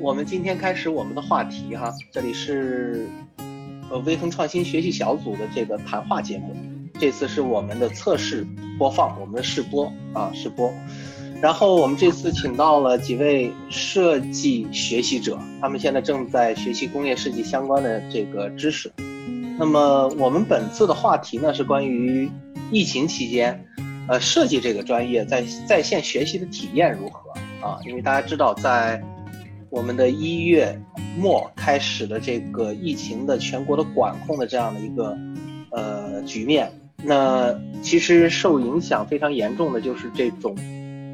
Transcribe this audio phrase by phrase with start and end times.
[0.00, 3.08] 我们今天开始我们的话题哈，这里是
[3.90, 6.54] 呃微风创新学习小组的这个谈话节目，
[7.00, 8.46] 这次是我们的测试
[8.78, 10.72] 播放，我们的试播啊试播。
[11.40, 18.92] 然后我们这次请到了几位设计学习者，他们现在正在学习工业设计相关的这个知识。
[19.58, 22.30] 那么我们本次的话题呢是关于
[22.70, 23.64] 疫情期间，
[24.08, 27.30] 呃，设计这个专业在在线学习的体验如何
[27.66, 27.78] 啊？
[27.84, 29.02] 因为大家知道，在
[29.70, 30.80] 我们的一月
[31.18, 35.16] 末开始的这个疫情的全国的管控的这样的一个
[35.70, 36.72] 呃局面，
[37.02, 40.56] 那其实受影响非常严重的就是这种。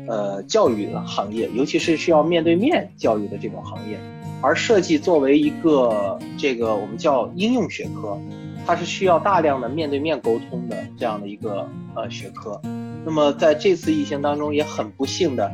[0.07, 3.99] 呃，教育的行业，尤其是需要面对面教育的这种行业，
[4.43, 8.21] 而设计作为一个这个我们叫应用学科，
[8.67, 12.61] 它是需要大量的面对面沟通的这样的一个呃学科。
[13.03, 15.51] 那么在这次疫情当中，也很不幸的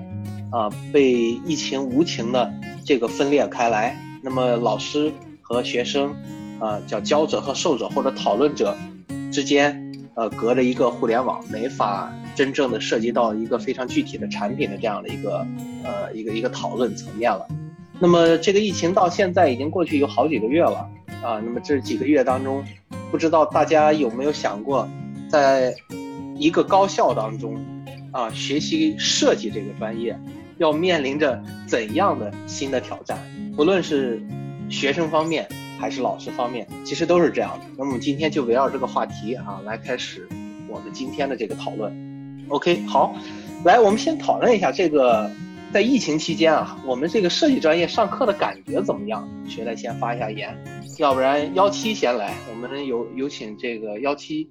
[0.51, 2.53] 啊，被疫情无情的
[2.85, 3.97] 这个分裂开来。
[4.23, 6.15] 那么老师和学生
[6.59, 8.77] 啊，叫教者和受者或者讨论者
[9.33, 9.87] 之间。
[10.15, 15.47] 呃，隔着一个互联网，没法真正的涉及到一个非常具体的产品的这样的一个
[15.83, 17.47] 呃一个一个讨论层面了。
[17.99, 20.87] 那么这个疫情到现在已经过去有好几个月了
[21.23, 21.41] 啊。
[21.43, 22.63] 那么这几个月当中，
[23.11, 24.87] 不知道大家有没有想过，
[25.31, 25.73] 在
[26.37, 27.57] 一个高校当中
[28.11, 30.19] 啊学习设计这个专业，
[30.61, 33.19] 要面临着怎样的新的挑战？
[33.57, 34.23] 不论是
[34.69, 35.49] 学生方面。
[35.81, 37.65] 还是老师方面，其实都是这样的。
[37.79, 40.29] 那么我们今天就围绕这个话题啊，来开始
[40.69, 41.91] 我们今天的这个讨论。
[42.51, 43.17] OK，好，
[43.65, 45.31] 来，我们先讨论一下这个
[45.73, 49.27] 在疫情期间啊，我们这个设计专业上课的感觉怎么样？
[49.49, 50.55] 谁来先发一下言？
[50.99, 54.51] 要不然幺七先来，我们有有请这个幺七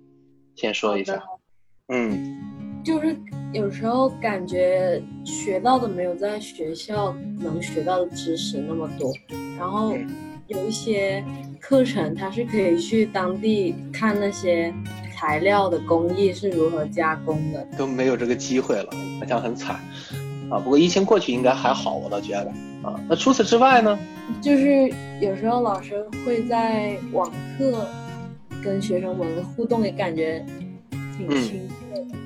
[0.56, 1.22] 先说一下。
[1.90, 3.16] 嗯，就是
[3.52, 9.14] 有时候感觉学到的没有在学校能学到的知识那么多，
[9.58, 9.94] 然后。
[10.48, 11.24] 有一些
[11.60, 14.74] 课程，它是可以去当地看那些
[15.16, 19.76] 材料的工艺是如何加工的，都没有这个机会了，好像很惨
[20.50, 20.58] 啊。
[20.58, 22.52] 不过疫情过去应该还好，我倒觉得
[22.82, 23.00] 啊。
[23.08, 24.00] 那除此之外呢？
[24.42, 24.92] 就是
[25.22, 27.88] 有时候老师会在网课
[28.64, 30.44] 跟学生们互动，也感觉
[31.16, 31.79] 挺亲切的。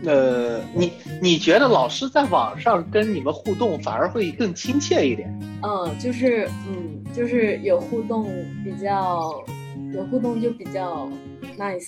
[0.05, 5.39] 呃，你你觉得老师在网上跟你们互动反而会更亲切一点？
[5.61, 6.91] 嗯，就是嗯。
[7.13, 8.25] 就是有互动，
[8.63, 9.39] 比较
[9.93, 11.07] 有互动就比较
[11.59, 11.87] nice。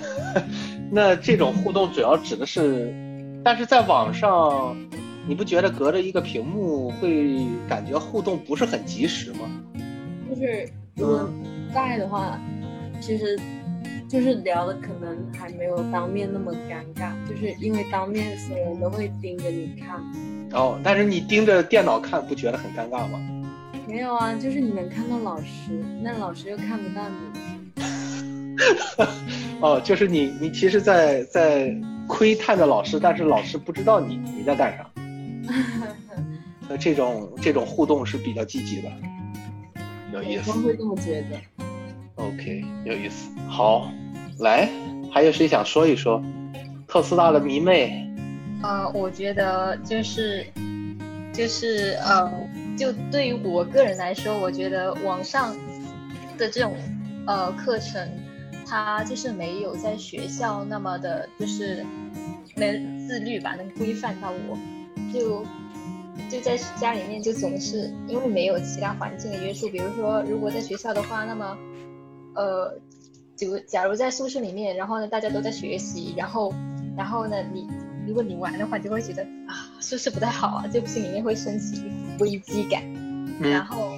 [0.90, 2.90] 那这种互动主要指的是，
[3.44, 4.74] 但是在网上，
[5.28, 7.36] 你不觉得隔着一个屏幕会
[7.68, 9.40] 感觉互动不是很及时吗？
[10.30, 10.66] 就是
[10.96, 11.28] 如果
[11.74, 12.40] 在的话，
[13.02, 13.38] 其实
[14.14, 20.00] 就是聊的可能还没有当面那么尴尬，就是因为当面所有人都会盯着你看。
[20.52, 23.18] 哦，但是你盯着电脑看，不觉得很尴尬吗？
[23.88, 27.82] 没有啊，就是你能看到老师，那老师又看不到你。
[29.60, 31.74] 哦，就是你，你其实，在在
[32.06, 34.88] 窥探着老师，但是老师不知道你你在干啥。
[36.70, 38.88] 那这种这种互动是比较积极的，
[40.12, 40.52] 有意思。
[40.52, 41.36] 我会这么觉得。
[42.14, 43.28] OK，有意思。
[43.48, 43.90] 好，
[44.38, 44.68] 来，
[45.12, 46.22] 还有谁想说一说
[46.86, 48.08] 特斯拉的迷妹？
[48.62, 50.46] 呃，我觉得就是
[51.32, 52.30] 就是呃。
[52.76, 55.54] 就对于我个人来说，我觉得网上
[56.36, 56.74] 的这种
[57.24, 58.04] 呃课程，
[58.66, 61.86] 它就是没有在学校那么的，就是
[62.56, 64.58] 能自律吧，能规范到我。
[65.12, 65.44] 就
[66.28, 69.68] 就在家里面，就总是因为没有其他环境的约束。
[69.68, 71.56] 比如说，如果在学校的话，那么
[72.34, 72.76] 呃，
[73.36, 76.54] 就假如在宿舍里面，然后呢大家都在学习，然后
[76.96, 77.66] 然后呢你
[78.06, 80.66] 如果你玩的话，就会觉得啊，是不是不太好啊？
[80.66, 81.82] 就心里面会升起。
[82.20, 82.80] 危机感，
[83.40, 83.90] 然后，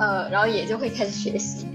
[0.00, 1.68] 呃，然后也就会开始学习，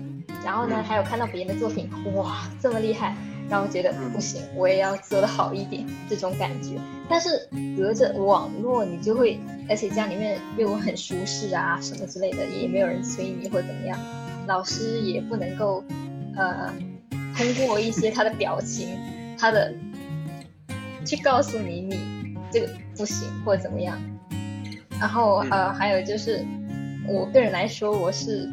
[0.44, 3.16] 然后呢，还有看到别人的作品，哇，这么厉害，
[3.50, 6.72] 然后觉得不行，我也要做的好一点，这种感觉。
[7.10, 7.48] 但是
[7.78, 9.40] 隔着网络，你就会，
[9.70, 13.98] 而且家里面又很舒适啊，什么之类的，也没有人催你或怎么样，
[14.48, 15.82] 老师也不能够，
[16.36, 16.74] 呃，
[17.36, 18.98] 通过一些他的表情，
[19.38, 19.74] 他的，
[21.06, 23.98] 去告诉你你这个不行或者怎么样。
[25.00, 26.46] 然后呃，还有就是，
[27.08, 28.50] 我个人来说，我是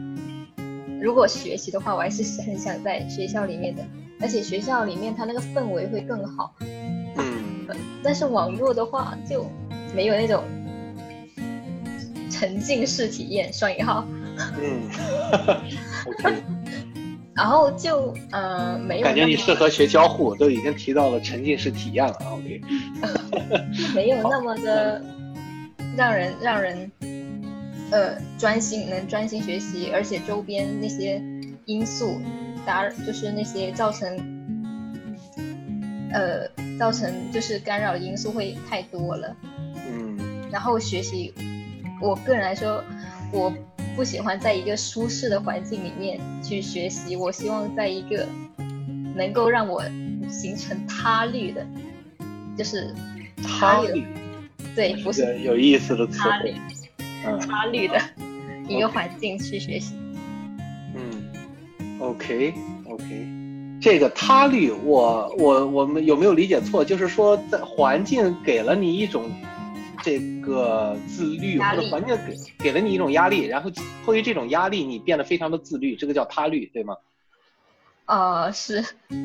[1.00, 3.82] 如果学习的话，我还是很想在学校里面的，
[4.20, 6.54] 而且学校里面它那个氛围会更好。
[6.60, 7.66] 嗯。
[8.02, 9.46] 但是网络的话就
[9.94, 10.42] 没有那种
[12.28, 14.04] 沉浸式体验，双引号。
[14.60, 14.90] 嗯。
[17.42, 19.04] 然后就呃没有。
[19.04, 22.16] 感觉你适合学交互，都已经提到了沉浸式体验了。
[22.30, 22.60] OK。
[23.96, 25.02] 没有那么的。
[25.96, 26.90] 让人让人
[27.90, 31.20] 呃专心能专心学习，而且周边那些
[31.66, 32.18] 因素
[32.64, 34.16] 打就是那些造成
[36.12, 36.48] 呃
[36.78, 39.36] 造成就是干扰因素会太多了。
[39.74, 40.16] 嗯
[40.50, 41.34] 然后学习，
[42.00, 42.82] 我个人来说，
[43.32, 43.52] 我
[43.94, 48.26] 不喜欢在一个舒适的环境里面去学习，我希望在一个
[49.14, 49.82] 能够让我
[50.30, 51.66] 形成他律的，
[52.56, 52.94] 就是
[53.42, 54.06] 他律，
[54.74, 56.58] 对，不是有意思的词他律汇。，
[57.24, 58.00] 嗯他律的
[58.66, 59.94] 一个环境去学习。
[60.94, 62.52] 嗯，OK
[62.88, 63.28] OK，
[63.80, 66.84] 这个他律，我我我们有没有理解错？
[66.84, 69.30] 就是说，在环境给了你一种
[70.02, 73.70] 这个自律，或者环境给给了你一种压力，然后
[74.04, 76.96] 迫于这种压力，你变得非常的自律，这个叫他律，对吗
[78.06, 78.84] 呃，是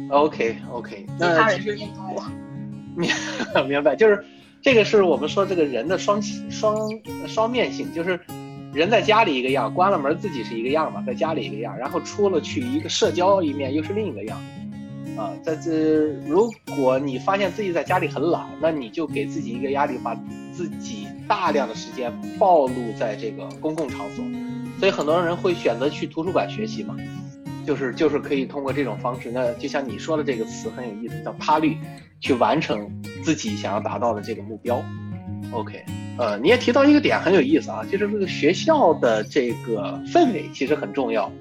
[0.10, 1.78] ？OK OK，那其实。
[2.96, 3.12] 明
[3.68, 4.24] 明白，就是
[4.62, 6.90] 这个是我们说这个人的双双
[7.28, 8.20] 双面性，就是
[8.74, 14.42] 人在家里一个样，关了门自己是一个样嘛，在家里一个样，然后出了去一个社交一面又是另一个样。
[15.16, 20.16] 啊，在这如果你发现自己在家里很懒，那你就给自己一个压力，把
[20.52, 24.24] 自己大量的时间暴露在这个公共场所，
[24.80, 26.96] 所以很多人会选择去图书馆学习嘛，
[27.66, 31.78] 就是就是可以通过这种方式，那就像你说的这个词很有意思，叫他律，
[32.20, 32.90] 去完成
[33.24, 34.84] 自己想要达到的这个目标。
[35.52, 35.84] OK，
[36.18, 41.32] 呃，你也提到一个点很有意思啊，就是这个学校的这个氛围其实很重要。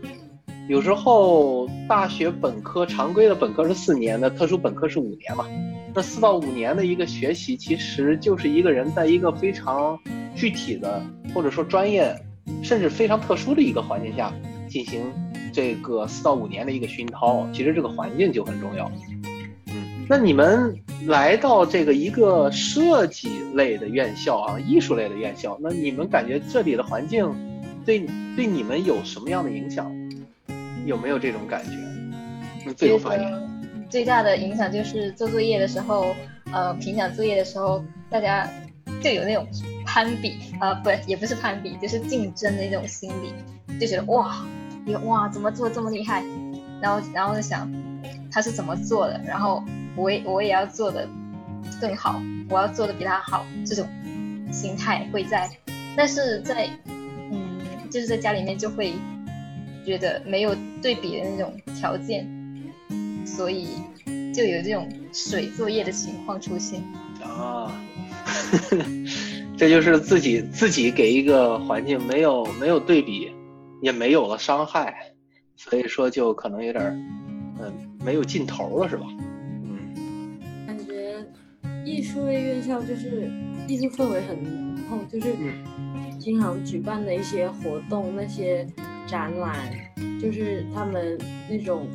[0.68, 5.46] 有时候大学本科常规的本科是四年的，特殊本科是五年嘛。
[5.94, 9.96] 那四到五年的一个学习，其实就是一个人在一个非常
[10.34, 11.00] 具体的，
[11.32, 12.12] 或者说专业，
[12.64, 14.32] 甚至非常特殊的一个环境下
[14.68, 15.00] 进行
[15.52, 17.46] 这个四到五年的一个熏陶。
[17.52, 18.90] 其实这个环境就很重要。
[19.68, 20.74] 嗯，那你们
[21.06, 27.32] 来到这个一个设计类的院校啊，艺术类的院校，那你们感觉这里的环境
[27.84, 28.04] 对
[28.34, 29.88] 对你们有什么样的影响？
[30.86, 31.72] 有没有这种感觉？
[32.64, 33.42] 那自由发言。
[33.90, 36.14] 最大的影响就是做作业的时候，
[36.52, 38.48] 呃，评奖作业的时候，大家
[39.02, 39.46] 就有那种
[39.84, 44.44] 攀比，啊、不，也不是攀比，就是竞争的那种心理，就觉得哇，
[44.84, 46.24] 你哇怎么做这么厉害，
[46.80, 47.70] 然后然后就想
[48.30, 49.62] 他是怎么做的，然后
[49.96, 51.08] 我也我也要做的
[51.80, 53.88] 更好，我要做的比他好，这种
[54.52, 55.48] 心态会在，
[55.96, 57.56] 但是在嗯，
[57.88, 58.94] 就是在家里面就会
[59.86, 62.28] 觉得没有对比的那种条件，
[63.24, 63.68] 所以
[64.34, 66.82] 就有这种水作业的情况出现。
[67.22, 67.72] 啊，
[69.56, 73.30] 这就是自己自己给一个环境没有没有对比，
[73.80, 74.94] 也没有了伤害，
[75.56, 76.90] 所以说就可能有点儿，
[77.60, 77.72] 嗯，
[78.04, 79.06] 没有尽头了，是吧？
[79.64, 81.24] 嗯感觉
[81.84, 83.30] 艺术类院校就是
[83.68, 85.28] 艺术氛围很浓厚，就是
[86.18, 88.66] 经常举办的一些活动、那些
[89.06, 89.54] 展览，
[90.20, 91.16] 就是他们
[91.48, 91.86] 那种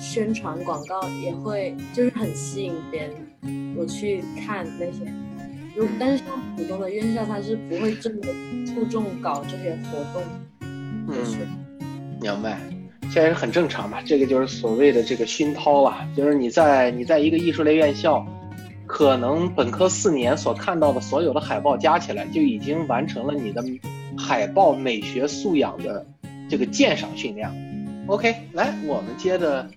[0.00, 5.12] 宣传广告也会就是很吸引别人，我去看那些。
[5.76, 8.16] 如但是像普通的院校，它是不会这么
[8.66, 10.22] 注重搞这些活动，
[10.60, 11.14] 嗯，
[12.20, 12.58] 明白。
[13.10, 18.26] 现在是很正常嘛，这个就是所谓的这个熏陶了，就是你在你在一个艺术类院校，
[18.86, 23.64] 可能本科四年所看到的所有的海报加起来，就已经完成了你的
[24.18, 26.04] 海报美学素养的
[26.48, 27.48] 这个鉴赏训练。
[28.06, 29.68] OK，来，我们接着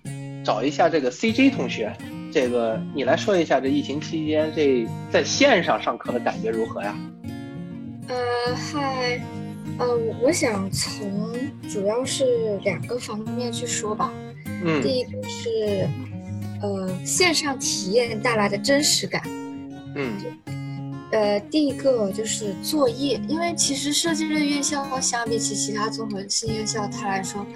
[0.44, 1.94] 找一下这个 CJ 同学，
[2.32, 6.96] 这个你来说一下这疫情期间这在线上上课的感觉如何呀？
[8.08, 9.20] 呃，嗨，
[9.78, 9.86] 呃，
[10.22, 11.32] 我想从
[11.70, 14.12] 主要是两个方面去说吧。
[14.64, 15.88] 嗯第一个是，
[16.62, 19.22] 呃，线上体验带来的真实感。
[19.94, 20.12] 嗯
[21.12, 27.46] 呃，第一个就是作业，因为其实设计类院校相比起其他综合性院校，它来说，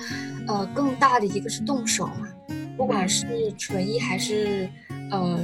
[0.46, 2.28] 呃，更大的一个是动手嘛，
[2.76, 4.68] 不管是纯艺还是
[5.10, 5.40] 呃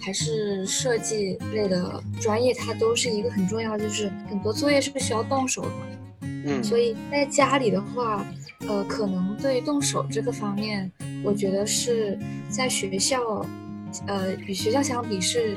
[0.00, 5.70] 还是设计类的专业，它都是一个很重要，就是很多作业是需要动手的。
[6.48, 8.24] 嗯所以在家里的话，
[8.68, 10.88] 呃，可能对动手这个方面，
[11.24, 12.16] 我觉得是
[12.48, 13.44] 在学校，
[14.06, 15.56] 呃，与学校相比是，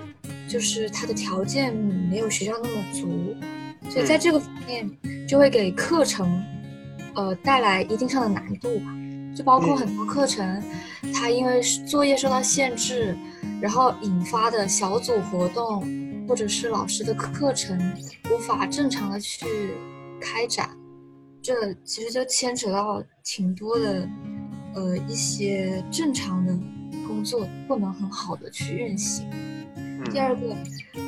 [0.50, 3.36] 就是他的条件没有学校那么足，
[3.88, 4.90] 所以在这个方面
[5.28, 6.44] 就会给课程，
[7.14, 8.86] 呃，带来一定上的难度吧。
[9.36, 10.62] 就包括很多课程，
[11.14, 13.16] 它因为是作业受到限制，
[13.62, 15.86] 然后引发的小组活动，
[16.28, 17.80] 或者是老师的课程
[18.32, 19.46] 无法正常的去
[20.20, 20.76] 开展，
[21.44, 24.10] 这其实就牵扯到挺多的，
[24.74, 26.52] 呃，一些正常的
[27.08, 29.30] 工作不能很好的去运行。
[30.12, 30.56] 第二个，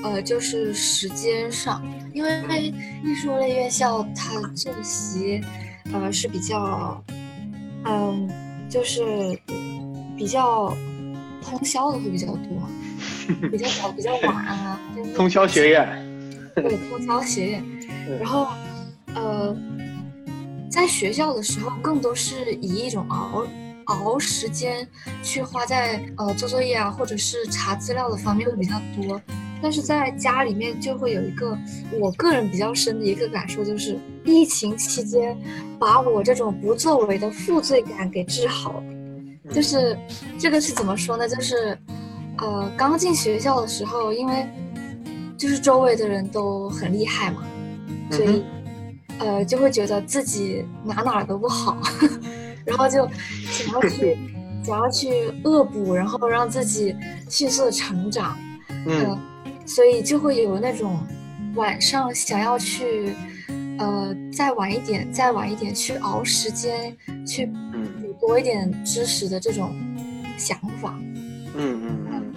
[0.03, 1.83] 呃，就是时间上，
[2.13, 5.41] 因为艺术类院校它作息，
[5.93, 7.03] 呃，是比较，
[7.85, 8.29] 嗯，
[8.69, 9.39] 就是
[10.17, 10.75] 比较
[11.41, 14.79] 通宵的会比较多，比较早比较晚啊。
[15.15, 15.87] 通宵学院。
[16.55, 17.63] 对，通宵学院。
[18.19, 18.47] 然后，
[19.15, 19.55] 呃，
[20.69, 23.45] 在学校的时候，更多是以一种熬。
[23.91, 24.87] 熬时间
[25.23, 29.21] 去花在呃做作业啊，或者是查资料的方面会比较多，
[29.61, 31.57] 但是在家里面就会有一个
[31.99, 35.37] 我个人比较深的一个感受，就是疫情期间
[35.79, 38.83] 把我这种不作为的负罪感给治好了。
[39.51, 39.97] 就是
[40.39, 41.27] 这个是怎么说呢？
[41.27, 41.77] 就是
[42.37, 44.47] 呃刚进学校的时候，因为
[45.37, 47.43] 就是周围的人都很厉害嘛，
[48.11, 48.43] 所以
[49.19, 51.77] 呃就会觉得自己哪哪都不好。
[52.63, 53.09] 然后就
[53.51, 54.17] 想要去，
[54.63, 55.09] 想要去
[55.43, 56.95] 恶补，然后让自己
[57.29, 58.37] 迅速的成长，
[58.87, 59.17] 嗯，
[59.65, 60.97] 所以就会有那种
[61.55, 63.13] 晚上想要去，
[63.77, 66.95] 呃，再晚一点，再晚一点去熬时间，
[67.27, 69.75] 去补多一点知识的这种
[70.37, 70.97] 想法，
[71.53, 72.33] 嗯嗯嗯，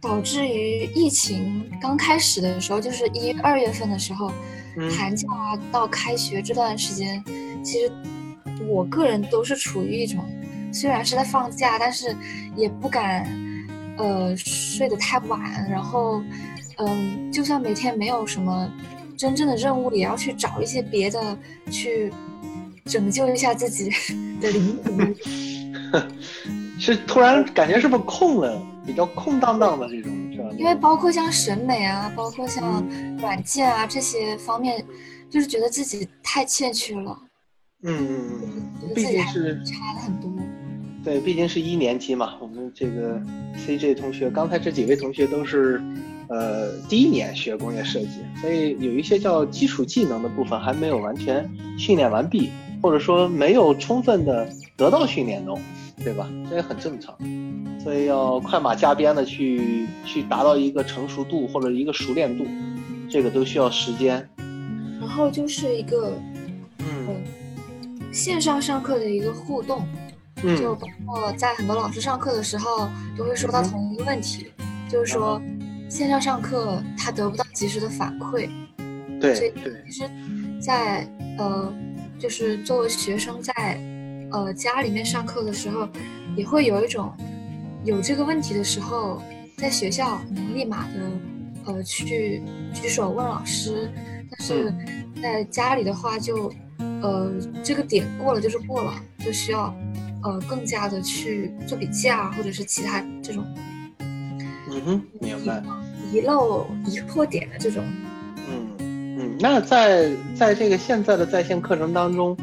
[0.00, 4.32] 导致于疫情刚开始的时候，就是一二月份的时候，
[4.96, 5.28] 寒假
[5.70, 7.22] 到开学这段时间，
[7.62, 7.92] 其实。
[8.66, 10.18] 我个人都是处于一种，
[10.78, 12.14] 虽然是在放假，但是
[12.54, 13.26] 也不敢，
[13.96, 15.68] 呃，睡得太晚。
[15.68, 16.22] 然后，
[16.76, 18.70] 嗯，就算每天没有什么
[19.16, 21.36] 真正的任务，也要去找一些别的
[21.68, 22.12] 去
[22.84, 23.90] 拯救一下自己
[24.40, 25.16] 的灵魂。
[26.78, 30.48] 是突然感觉是不是空了，比较空荡荡的这种，是吧？
[30.56, 32.86] 因为包括像审美啊，包括像
[33.18, 34.84] 软件啊这些方面，
[35.28, 37.18] 就是觉得自己太欠缺了。
[37.82, 38.40] 嗯嗯
[38.82, 40.30] 嗯，毕竟是差了很多。
[41.08, 42.34] 对，毕竟是一年级嘛。
[42.38, 43.18] 我们这个
[43.56, 45.80] CJ 同学，刚才这几位同学都是，
[46.28, 48.08] 呃，第一年学工业设计，
[48.42, 52.50] 所以有一些叫基础技能的部分还没有完全训练完毕，
[52.82, 54.46] 或者说没有充分的
[54.76, 55.58] 得到训练中，
[56.04, 56.30] 对吧？
[56.50, 57.16] 这也很正常。
[57.82, 62.44] 所以要快马加鞭的去去达到一个成熟度或者一个熟练度，
[63.08, 64.28] 这个都需要时间。
[65.00, 66.12] 然后就是一个，
[66.80, 67.16] 嗯。
[68.10, 69.86] 线上上课的一个互动，
[70.56, 74.52] 就包括在很多老师上课的时候都会说到同一个问题，
[74.88, 75.40] 就是说
[75.88, 78.48] 线上上课他得不到及时的反馈，
[79.20, 79.52] 对，所以
[79.86, 80.10] 其实，
[80.60, 81.72] 在呃，
[82.18, 83.52] 就是作为学生在
[84.30, 85.88] 呃家里面上课的时候，
[86.36, 87.12] 也会有一种
[87.84, 89.22] 有这个问题的时候，
[89.56, 91.10] 在学校能立马的
[91.66, 92.42] 呃去
[92.72, 93.90] 举手问老师，
[94.30, 94.72] 但是
[95.22, 96.52] 在家里的话就。
[97.00, 98.92] 呃，这个点过了就是过了，
[99.24, 99.72] 就需要
[100.22, 103.44] 呃更加的去做笔记啊，或者是其他这种，
[103.98, 105.62] 嗯哼，明白，
[106.12, 107.84] 遗漏疑惑点的这种，
[108.48, 112.36] 嗯嗯，那在在这个现在的在线课程当中，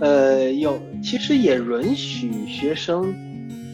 [0.00, 3.14] 呃，有其实也允许学生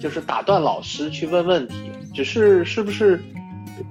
[0.01, 3.21] 就是打断老师去问问题，只是是不是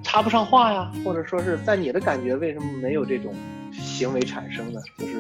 [0.03, 3.33] 插不上话呀，或者说是在你的感觉为什么没有这种
[3.71, 4.79] 行为产生呢？
[4.97, 5.13] 就是。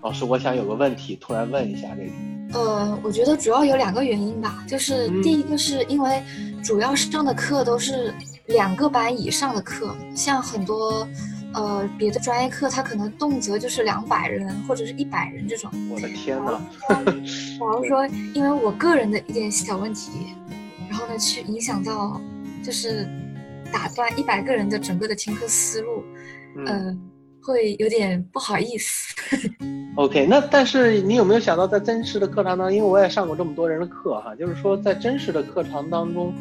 [0.00, 2.10] 老师，我想有个问题，突然问一下这个。
[2.52, 6.22] 呃，我觉得主要有两个原因吧，就是第一个是因为
[6.62, 8.14] 主要上的课都是
[8.46, 11.06] 两个班以上的课，像很多
[11.52, 15.70] 呃别的专业课，它可能动辄就是两百人或者是一百人这种。
[15.90, 16.58] 我的天哪！
[16.88, 20.34] 假如说因为我个人的一点小问题，
[20.88, 22.18] 然后呢去影响到，
[22.62, 23.06] 就是
[23.70, 26.02] 打断一百个人的整个的听课思路，
[26.66, 26.98] 嗯。
[27.42, 29.14] 会有点不好意思。
[29.96, 36.32] OK，那但是你有没有想到，在真实的课堂当中，因为我也上过这么多人的课哈，就是说在真实的课堂当中，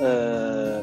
[0.00, 0.82] 呃，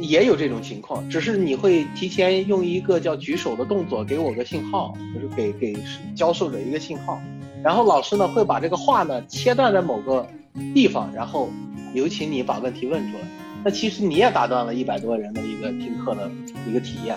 [0.00, 5.76] 也有这种情况，只是你会提前用一个叫举手的动作给我个信号，就是给给
[6.16, 7.20] 教授者一个信号，
[7.62, 10.26] 然后老师呢会把这个话呢切断在某个
[10.74, 11.48] 地方，然后
[11.94, 13.24] 有请你把问题问出来。
[13.62, 16.28] 那其实你也打断了一百多人的一个听课的
[16.66, 17.16] 一个体验。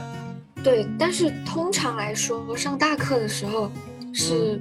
[0.63, 3.69] 对，但是通常来说，上大课的时候，
[4.13, 4.59] 是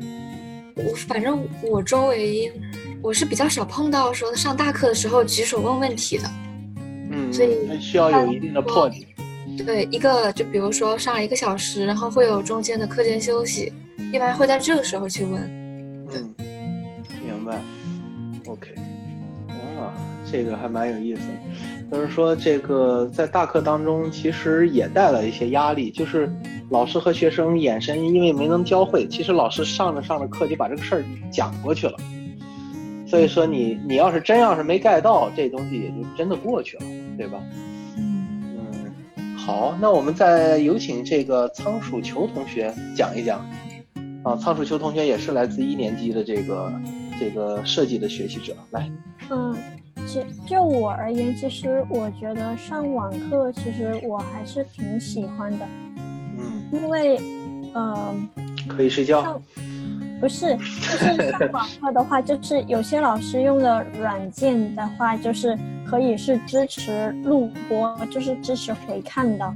[0.74, 2.52] 我反正我周围
[3.00, 6.24] 我是比较少碰到说上大课的时候举手问问题的，
[7.10, 9.06] 嗯，所以需要有一定的魄力。
[9.64, 13.72] 对，一个就比如说上了一个小时，然后会有中间的课间休息，
[14.12, 15.42] 一般会在这个时候去问。
[16.10, 16.34] 嗯，
[17.24, 17.60] 明白。
[18.46, 18.81] OK，哇，
[20.32, 21.22] 这个还蛮有意思。
[21.90, 25.90] 就是说，这个在大课当中，其实也带来一些压力。
[25.90, 26.32] 就是
[26.70, 31.96] 老师和学生眼神因为没能交汇，其实老师上着上着课就把这个事儿讲过去了。
[33.06, 36.84] 所以说，你你要是真要是没盖到，这东西也就真的过去了，
[37.18, 37.38] 对吧？
[37.98, 38.90] 嗯
[39.36, 43.44] 好，那我们再有请这个仓鼠球同学讲一讲。
[44.22, 46.72] 啊，仓鼠球同学也是来自一年级的这个
[47.18, 48.88] 这个设计的学习者，来。
[49.30, 49.54] 嗯，
[50.06, 55.66] 就就我而言，其实我觉得上网课，其实我还是挺喜欢的。
[56.38, 57.20] 嗯，因为，
[57.72, 58.14] 呃，
[58.68, 59.40] 可以睡觉。
[60.20, 69.54] 不是，就是上 网课的话，就是有些老师用的软件的话，就是可以是支持录播，就是支持回看的。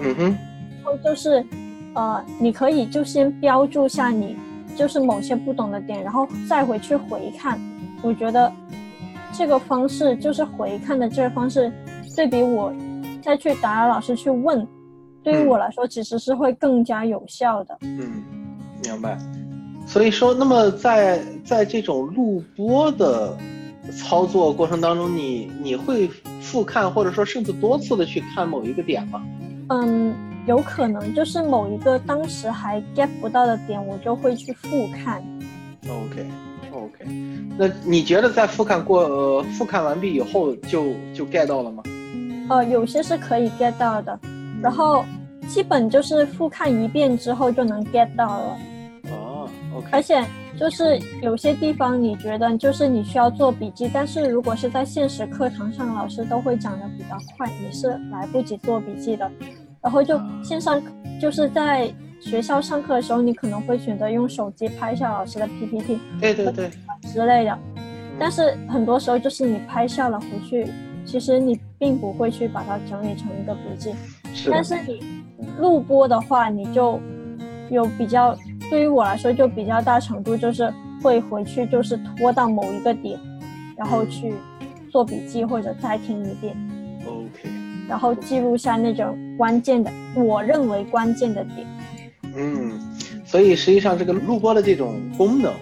[0.00, 1.44] 嗯哼，然后就是，
[1.94, 4.36] 呃，你可以就先标注下你
[4.74, 7.60] 就是某些不懂的点，然后再回去回看。
[8.02, 8.50] 我觉得
[9.36, 11.70] 这个方式就是回看的这个方式，
[12.16, 12.72] 对比我
[13.22, 14.66] 再去打扰老师去问，
[15.22, 17.76] 对于嗯我来说其实是会更加有效的。
[17.82, 18.22] 嗯，
[18.82, 19.18] 明白。
[19.86, 23.36] 所以说，那么在在这种录播的
[23.96, 26.08] 操作过程当中，你你会
[26.40, 29.22] 复看，或者说甚至多次的去看某一个点吗？
[29.68, 30.14] 嗯，
[30.46, 35.22] 有可能就是某一个当时还 get 不到的点，我就会去复看。
[35.88, 36.26] OK
[36.72, 37.04] OK，
[37.56, 41.82] 那你觉得在复看过呃复看完毕以后就就 get 到了吗？
[42.48, 44.18] 呃，有些是可以 get 到的，
[44.62, 45.04] 然后
[45.48, 48.56] 基本就是复看一遍之后就能 get 到了。
[49.10, 50.22] 哦而，OK，而且
[50.58, 59.30] 就是有些地方你觉得就是你需要做笔记，但是如果是在现实课堂上，老师都会讲的比较快，你是来不及做笔记的。
[59.82, 60.82] 然后就线上
[61.20, 61.92] 就是在
[62.26, 66.68] 学校上课的时候，你可能会选择用手机拍下老师的 PPT 对对对，
[67.02, 67.56] 之类的，
[68.18, 70.66] 但是很多时候就是你拍下了回去，
[71.04, 73.94] 其实你并不会去把它整理成一个笔记。
[74.34, 75.00] 是但，是你
[75.60, 77.00] 录播的话，你就
[77.70, 78.36] 有比较，
[78.68, 83.16] 对于我来说就比较大程度就是会回去就是拖到某一个点，
[83.76, 84.34] 然后去
[84.90, 86.56] 做笔记或者再听一遍
[87.06, 87.48] ，OK，
[87.88, 91.64] 然后记录下那种关键的，我认为关键的点。
[92.36, 92.78] 嗯，
[93.24, 95.54] 所以实际上这个录播的这种功能，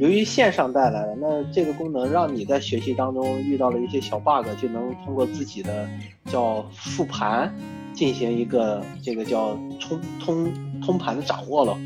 [0.00, 5.88] 由于线上带来的，那这个功能让你在学习当中遇到了一些小 bug，就能通过自己的
[6.24, 7.54] 叫复盘，
[7.94, 11.76] 进行一个这个叫通通通盘的掌握了，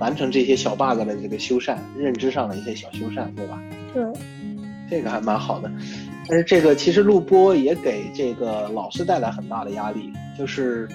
[0.00, 3.62] 完成这些小 bug 的这个修缮，认知上的一些小修缮，对吧？
[3.94, 4.04] 对，
[4.90, 5.70] 这个还蛮好的。
[6.28, 10.88] 但是这个其实录播也给这个老师带来很大的压力，就是，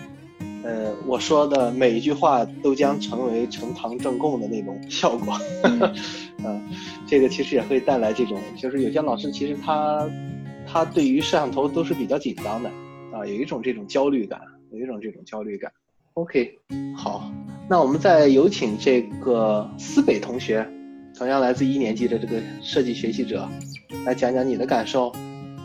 [0.63, 5.38] 呃，我说的每一句话都将成为呈堂证供的那种效果。
[6.43, 6.62] 嗯，
[7.08, 10.08] 这个其实也会带来这种，就是有些老师其实他
[10.67, 12.69] 他对于摄像头都是比较紧张的
[13.12, 14.39] 啊，有一种这种焦虑感，
[14.71, 15.71] 有一种这种焦虑感。
[16.13, 16.60] OK，
[16.95, 17.32] 好，
[17.69, 20.67] 那我们再有请这个思北同学，
[21.17, 23.47] 同样来自一年级的这个设计学习者，
[24.06, 25.12] 来讲讲你的感受。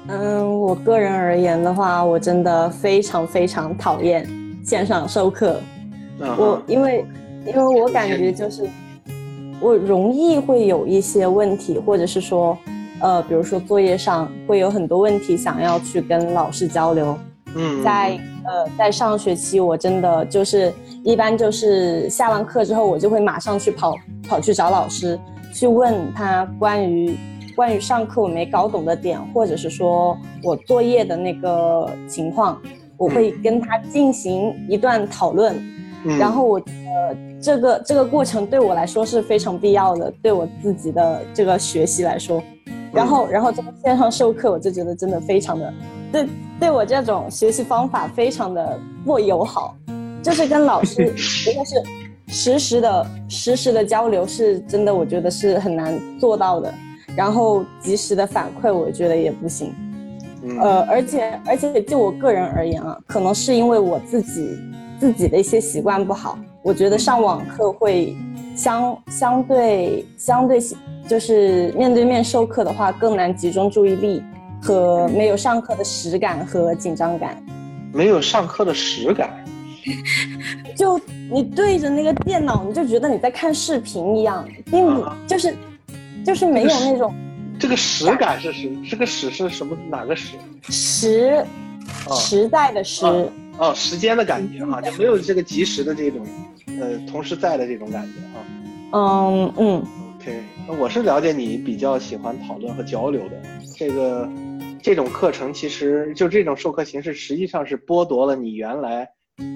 [0.08, 4.24] 嗯，我个人而言的话，我真的非常非常讨厌
[4.66, 5.58] 线上授课。
[6.20, 7.06] 嗯我因为
[7.46, 8.68] 因为我感觉就是
[9.60, 12.58] 我容易会有一些问题，或者是说，
[13.00, 17.16] 呃，比如说作业上会有很多问题想要去跟老师交流。
[17.54, 20.72] 嗯，在呃在上学期，我真的就是
[21.04, 23.94] 一般就是下完课之后，我就会马上去跑
[24.28, 25.18] 跑去找老师，
[25.54, 27.16] 去问他关于
[27.54, 32.60] 关于上课我没搞懂的点，或者是说我作业的那个情况，
[32.96, 35.54] 我会跟他进行一段讨论。
[36.04, 42.40] 嗯然后我呃这个这个过程对我来说是非常必要的，对我自己的这个学习来说。
[42.92, 45.74] 然后，然后这个线上授课，我就觉得真的非常的，
[46.12, 46.26] 对
[46.60, 49.76] 对我这种学习方法非常的不友好，
[50.22, 51.02] 就是跟老师
[51.50, 51.74] 一个是
[52.28, 56.72] 实时的实时的交流，是真的我觉得是很难做到的。
[57.16, 59.74] 然后及时的反馈，我觉得也不行。
[60.48, 64.56] 嗯呃，而且而且就我个人而言啊，可能是因为我自己
[65.00, 68.16] 自己的一些习惯不好，我觉得上网课会
[68.54, 70.60] 相相对相对
[71.08, 74.22] 就是面对面授课的话更难集中注意力，
[74.62, 77.36] 和没有上课的实感和紧张感。
[77.92, 79.30] 没有上课的实感。
[80.76, 85.54] 就你对着那个电脑，你就觉得你在看视频一样，并不啊就是
[86.24, 87.14] 就是没有那种
[87.58, 88.70] 这个实感是实？
[88.88, 89.76] 这个实是什么？
[89.90, 90.36] 哪个实？
[90.68, 91.44] 实
[92.08, 93.04] 啊实在的实。
[93.06, 93.12] 啊
[93.58, 96.26] 哦，时间的感觉哈，就没有这个及时的这种，
[96.78, 98.44] 呃，同时在的这种感觉啊。
[98.92, 99.86] 嗯嗯
[100.20, 103.42] OK，那我是了解你比较喜欢讨论和交流的
[103.74, 104.28] 这个
[104.82, 109.08] 这种课程，其实就这种授课形式，实际上是剥夺了你原来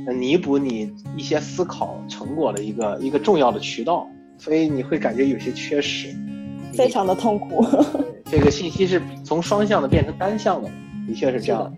[0.06, 4.08] 呃弥补你一些思考成果的一个一个重要的渠道，
[4.38, 6.08] 所以你会感觉有些缺失。
[6.72, 7.64] 非常的痛苦。
[8.26, 10.70] 这个信息是从双向的变成单向的，
[11.06, 11.72] 的确是这样。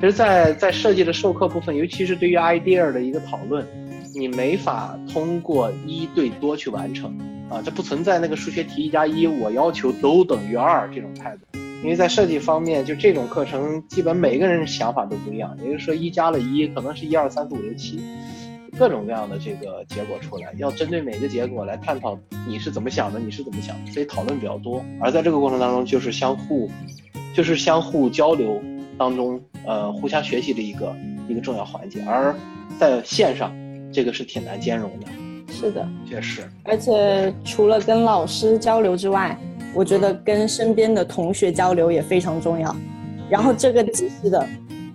[0.00, 3.66] 其实在，在设计的授课部分，尤其是对于 idea 的一个讨论，
[4.14, 7.18] 你没法通过一对多去完成
[7.50, 11.58] 啊，这不存在那个数学题一加一，我要求都等于二这种态度。
[11.82, 15.56] 因为在设计方面，就这种课程，基本每个人想法都不一样。
[15.62, 18.00] 也就是说，一加了一可能是一二三四五六七，
[18.78, 24.84] 各种各样的这个结果出来，要针对每个结果来探讨你是怎么想的，你是怎么想的，所以讨论比较多。
[25.00, 26.70] 而在这个过程当中，就是相互，
[27.34, 28.62] 就是相互交流。
[28.96, 30.92] 当中，呃，互相学习的一个
[31.28, 32.34] 一个重要环节，而
[32.80, 33.54] 在线上，
[33.92, 35.06] 这个是挺难兼容的。
[35.52, 36.42] 是的，确实。
[36.64, 39.38] 而且除了跟老师交流之外，
[39.72, 42.74] 我觉得跟身边的同学交流也非常重要。
[43.30, 44.44] 然后这个及时的，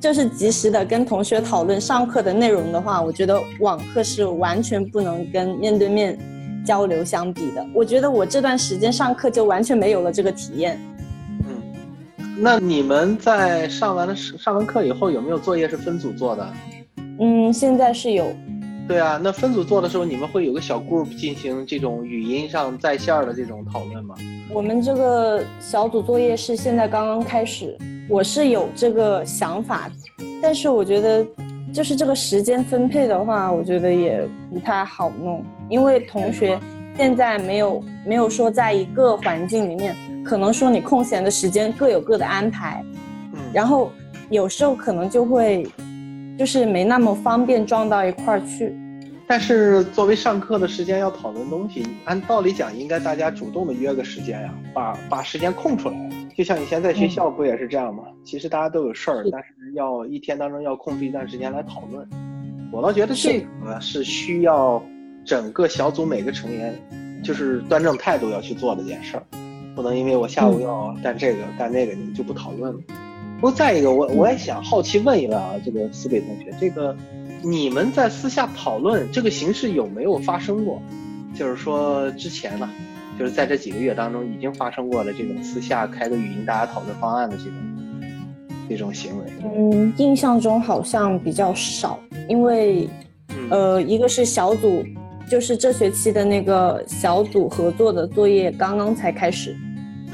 [0.03, 6.19] 就是及时的跟同学讨论上课的内容的话，我觉得网课是完全不能跟面对面
[6.65, 7.65] 交流相比的。
[7.73, 10.77] 我觉得我这段时间上课就完全没有了这个体验。
[11.39, 11.61] 嗯
[12.37, 16.53] 那你们在上完了上完课以后，有没有作业是分组做的？
[17.21, 18.25] 嗯，现在是有。
[18.87, 24.15] 对啊，那分组做的时候，你们会有个小 group 进行这种语音上在线的这种讨论吗？
[24.51, 27.77] 我们这个小组作业是现在刚刚开始，
[28.09, 29.89] 我是有这个想法，
[30.41, 31.25] 但是我觉得
[31.73, 36.59] 就是这个时间分配的话，我觉得也不太好弄，因为同学
[36.97, 39.95] 现在没有没有说在一个环境里面。
[40.25, 42.81] 可能说你空闲的时间各有各的安排，
[43.33, 43.91] 嗯，然后
[44.29, 45.67] 有时候可能就会，
[46.37, 48.73] 就是没那么方便撞到一块儿去。
[49.25, 55.95] 但是作为上课的时间要讨论东西，按道理讲应该大家主动的约个时间呀，把把时间空出来。
[56.35, 58.03] 就像以前在学校不也是这样吗？
[58.25, 62.07] 其实大家都有事儿，但是要一天当中要空出一段时间来讨论。
[62.71, 64.83] 我倒觉得这个是需要
[65.23, 66.75] 整个小组每个成员
[67.23, 69.23] 就是端正态度要去做的一件事儿。
[69.75, 72.79] 不能因为我下午要干这个干那个，你们就不讨论了。
[73.43, 76.95] 不过再一个，我我也想好奇问一问啊，这个思北同学，这个
[77.41, 80.81] 你们在私下讨论这个形式有没有发生过？
[81.35, 82.69] 就是说之前呢，
[83.19, 87.53] 就是在这几个月当中已经发生过了这种私下开个语音大家讨论方案的这种
[88.69, 89.25] 这种行为。
[89.43, 92.87] 嗯，印象中好像比较少，因为
[93.49, 94.81] 呃，一个是小组。
[95.29, 99.55] 就是这学期的那个小组合作的作业刚刚才开始，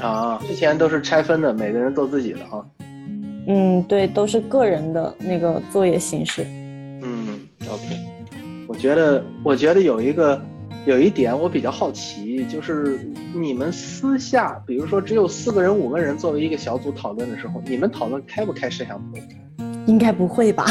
[0.00, 2.64] 啊，之前都是拆分的，每个人做自己的哈。
[3.52, 6.44] 嗯，对，都是个人的那个作业形式。
[7.02, 7.96] 嗯，OK。
[8.68, 10.40] 我觉得，我觉得有一个
[10.86, 13.00] 有一点我比较好奇，就是
[13.34, 19.20] 你们私下，比如说只有四个人、五个人作为一个小组讨论的时候，你们讨论开不开摄像头？
[19.86, 20.64] 应该不会吧？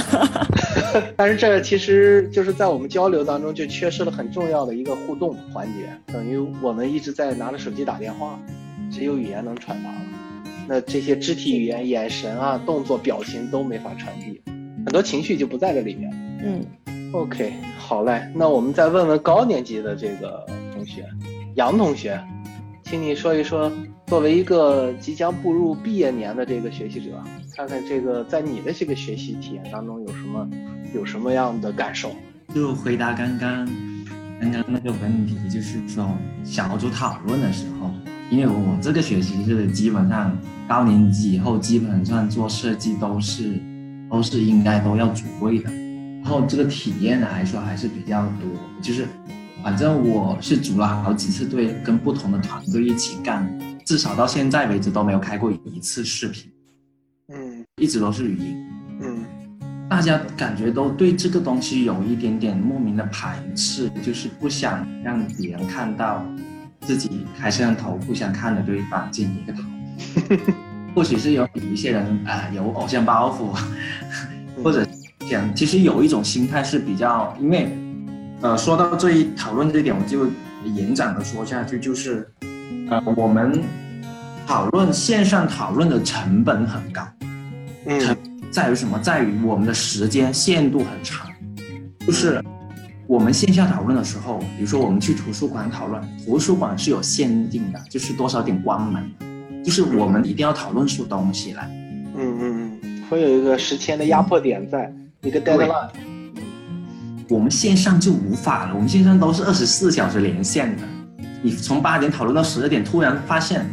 [1.18, 8.40] 但是这其实就是在我们交流当中就缺失了很重要的一个互动环节，等于我们一直在拿着手机打电话，
[8.90, 10.02] 只有语言能传达了，
[10.72, 14.40] 那这些肢体语言、眼神啊、动作、表情都没法传递，
[14.86, 16.12] 很多情绪就不在这里面。
[16.44, 21.04] 嗯，OK，好嘞，那我们再问问高年级的这个同学，
[21.56, 22.24] 杨同学，
[22.84, 23.72] 请你说一说，
[24.06, 27.20] 作为一个即将步入毕业年的这个学习者。
[27.56, 30.48] 看看这个，在你的这个学习体验当中有什么
[30.94, 32.12] 有什么样的感受？
[32.54, 33.68] 就回答刚刚
[34.40, 36.08] 刚刚那个问题，就是说
[36.44, 37.90] 小组讨论的时候，
[38.30, 40.38] 因为我这个学期是基本上
[40.68, 43.60] 高年级以后基本上做设计都是
[44.10, 45.72] 都是应该都要组队的，
[46.22, 48.50] 然后这个体验来说还是比较多，
[48.82, 49.08] 就是
[49.64, 53.50] 反正我是组了好几次队，跟不同的团队一起干，
[53.86, 56.52] 至少到现在为止都没有开过一次视频。
[57.34, 57.66] 嗯。
[57.82, 58.68] 一直都是语音，
[59.00, 59.24] 嗯，
[59.90, 66.26] 大家感觉都对这个东西有一点点莫名的排斥，就是不想让别人看到
[66.82, 70.56] 自己开摄像头互相看着对方进行一个讨论。
[70.96, 73.56] 或许是有一些人啊有偶像包袱，
[74.64, 74.86] 或者
[75.30, 77.70] 讲其实有一种心态是比较，因为
[78.42, 80.28] 呃说到这一讨论这一点，我就
[80.66, 82.28] 延展的说下去，就是
[82.90, 83.62] 呃我们
[84.48, 87.08] 讨论线上讨论的成本很高。
[87.86, 88.18] 嗯，
[88.52, 88.98] 在于什么？
[89.00, 91.30] 在于我们的时间限度很长，
[92.00, 92.44] 就是
[93.10, 99.12] 我们线下讨论的时候，比如说我们去图书馆讨论，图书馆是有限定的，就是多少点关门，
[99.66, 101.68] 就是我们一定要讨论出东西来。
[102.16, 104.94] 嗯嗯嗯，会有一个时间的压迫点，在
[105.24, 105.90] 一个 deadline。
[107.28, 110.84] 我们线上就无法了，我们线上都是二十四小时连线的，
[111.42, 113.66] 你从八点讨论到十二点，突然发现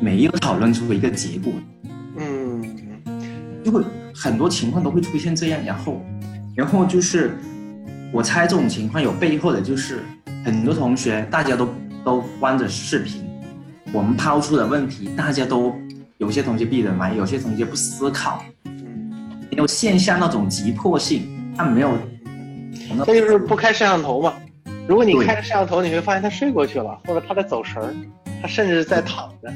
[0.00, 1.52] 没有讨论出一个结果。
[2.16, 2.64] 嗯
[3.64, 3.82] 就会
[4.14, 6.00] 很多情况都会出现这样，然后，
[6.54, 7.36] 然后就是
[8.14, 9.98] 我猜这种情况有背后的就是
[10.44, 11.68] 很多同学大家都
[12.04, 13.28] 都关着视频，
[13.92, 15.74] 我们抛出的问题大家都
[16.18, 18.40] 有些同学闭着麦，有些同学不思考，
[19.50, 21.90] 没有线下那种急迫性，他没有。
[23.04, 24.34] 这就是不开摄像头嘛。
[24.86, 27.92] 如果你开着摄像头，你会发现他睡过去了，或者他在走神儿，
[28.40, 29.52] 他甚至在躺着。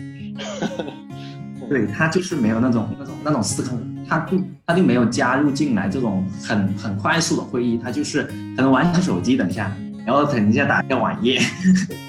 [1.68, 3.77] 对他就是没有那种那种那种思考，
[4.09, 8.25] 他不他就没有加入进来这种很很快速的会议，他就是
[8.57, 9.71] 可能玩一下手机，等一下，
[10.07, 11.40] 然后等一下打开网页，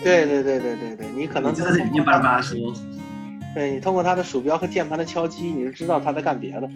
[0.03, 2.73] 对对对对对对，你可能就在这里面巴拉巴说。
[3.55, 6.69] 对你通过他的鼠标和键盘的敲击，你就知道他在干别的。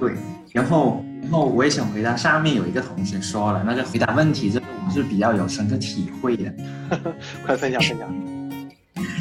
[0.00, 0.12] 对，
[0.52, 6.52] 然后然后我也想回答上面有一个同学说了，那个回答问题这个我是比较有深刻体会的，
[7.46, 8.35] 快分享分享。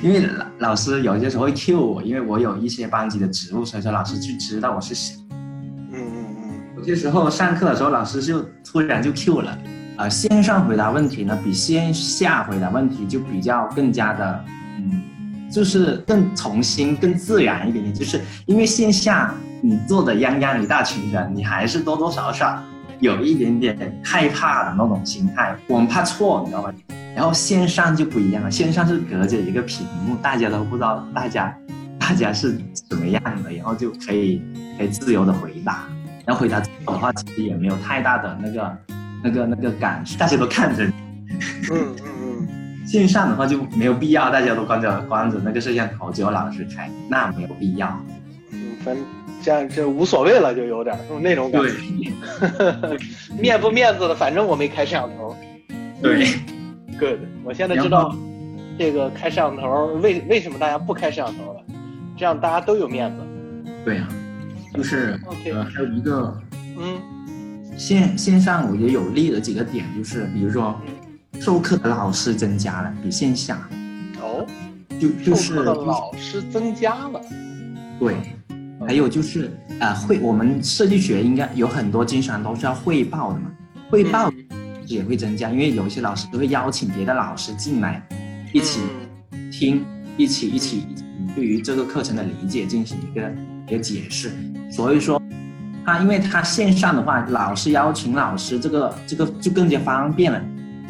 [0.03, 5.15] 因为老老师有些时候会 cue 我，因为我有一些班级的职务，所以说老师就知道我是谁。
[5.31, 9.57] 嗯嗯嗯，有些时候上课的时候，老师就突然就 cue 了，
[9.97, 14.45] 呃，线上回答问题呢，比线下回答问题就比较更加的，
[14.77, 15.01] 嗯，
[15.49, 17.93] 就是更重新、更自然一点点。
[17.93, 22.61] 就是因为线下你坐的泱泱一大群人，你还是多多少少
[22.99, 26.73] 有一点点害怕的那种心态，我们怕错，你知道吗？
[27.15, 31.55] 然后线上就不一样了，线上是隔着一个屏幕，大家都不知道大家
[31.99, 32.57] 大家是
[32.89, 34.41] 怎么样的，然后就可以
[34.77, 35.85] 可以自由的回答。
[36.25, 38.77] 然后回答错的话，其实也没有太大的那个、
[39.23, 40.91] 那个、那个感受，大家都看着你。
[41.71, 42.47] 嗯嗯嗯
[42.85, 47.87] 线上的话就没有必要，大家都关着关着那个摄像头，只有老师开，那没有必要。
[48.51, 49.03] 嗯嗯，反正
[49.45, 51.69] 这样这无所谓了，就有点儿那种感觉。
[53.39, 55.35] 面不面子的，反正我没开摄像头。
[56.01, 56.25] 对
[56.97, 58.15] Good，我现在知道
[58.79, 61.61] 这个开摄像头为为什么大家不开摄像头了，
[62.17, 63.71] 这样大家都有面子。
[63.85, 64.07] 对呀、
[64.73, 66.35] 就是、OK 呃，还有一个
[66.79, 66.99] 嗯
[67.77, 70.75] 线线上我觉得有利的几个点，就是比如说
[71.39, 73.69] 授课的老师增加了，比线下
[74.19, 74.43] 哦，
[74.99, 77.21] 就就是授课的老师增加了。
[77.99, 78.15] 对，
[78.87, 83.51] 还有就是呃汇我们设计学应该有很多经常都是要汇报的嘛，
[83.89, 84.31] 汇报
[84.85, 88.01] 也会增加，因为有一些老师都会邀请别的老师进来
[88.53, 88.81] 一起
[89.31, 89.83] 嗯听，
[90.17, 93.31] 一起一起一起对于这个课程的理解进行一个
[93.67, 94.31] 一个解释。
[94.71, 95.21] 所以说，
[95.85, 100.41] 他因为他线上的话，老师邀请老师，这个这个就更加方便了。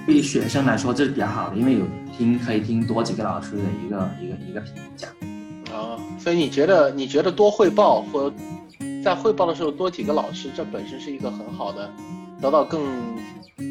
[0.06, 1.86] 对于学生来说，这是比较好的，因为有
[2.18, 5.08] 听可以听多几个老师的一个一个一个评价。
[5.76, 8.32] 啊，所以你觉得你觉得多汇报或
[9.04, 11.90] 在汇报的时候多几个老师，这本身是一个很好的，
[12.42, 12.82] 得到更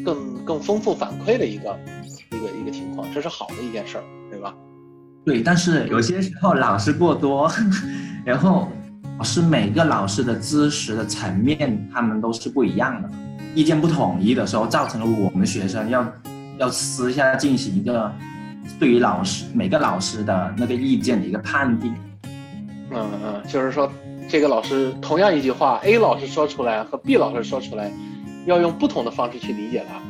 [0.03, 1.77] 更更丰富反馈的一个
[2.31, 4.53] 一个一个情况，这是好的一件事儿，对吧？
[5.25, 7.51] 对，但是有些时候老师过多，
[8.23, 8.67] 然后
[9.17, 13.09] 老师每个老师的知识的层面，他们都是不一样的，
[13.55, 16.05] 意见不统一的时候，造成了我们学生要
[16.59, 18.11] 要私下进行一个
[18.79, 21.93] 对于老师每个老师的那个意见的一个判定。
[22.91, 23.91] 嗯嗯，就是说
[24.27, 27.91] 这个老师同样一句话，A 老师说出来和 B 老师说出来，
[28.45, 30.01] 要用不同的方式去理解它。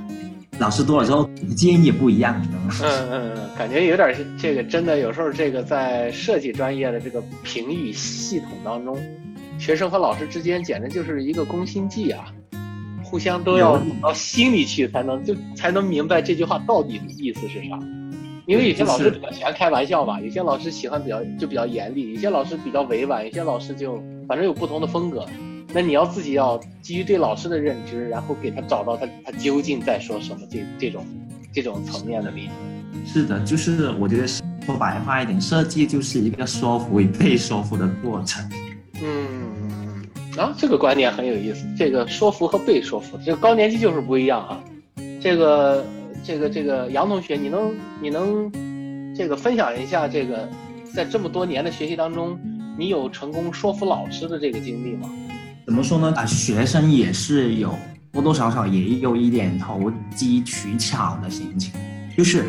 [0.59, 2.73] 老师多了之后，建议也不一样，你知道吗？
[2.81, 8.97] 嗯嗯嗯，感觉有点儿这个真的有时候这个在设计专业的这个评语系统当中，
[9.57, 12.25] 学生和老师之间简直就是一个攻心计啊，
[13.03, 17.77] 互相都要到心里去才能就才能明白这句话到底意思是啥。
[18.45, 25.25] 因为有些老师比较喜欢开玩笑嘛，有些老师喜欢比较就比较严厉，有些老师比较委婉，有些老师就反正有不同的风格。
[25.73, 31.05] 那你要自己要基于对老师的认知，然后给他找到他他究竟在说什么这这种
[31.51, 32.51] 这种层面的理解。
[33.05, 34.41] 是的，就是我觉得说
[34.79, 38.49] 白话一点，设计就是一个说服与被说服的过程。
[39.03, 40.05] 嗯，
[40.37, 41.65] 啊，这个观点很有意思。
[41.77, 44.63] 这个说服和被说服，这个高年级就是不一样啊。
[45.19, 45.83] 这个
[46.25, 48.51] 这个这个杨同学，你能你能
[49.15, 50.49] 这个分享一下这个
[50.91, 52.35] 在这么多年的学习当中，
[52.79, 55.07] 你有成功说服老师的这个经历吗？
[55.67, 56.11] 怎么说呢？
[56.15, 57.75] 啊，学生也是有
[58.11, 61.71] 多多少少也有一点投机取巧的心情，
[62.17, 62.45] 就是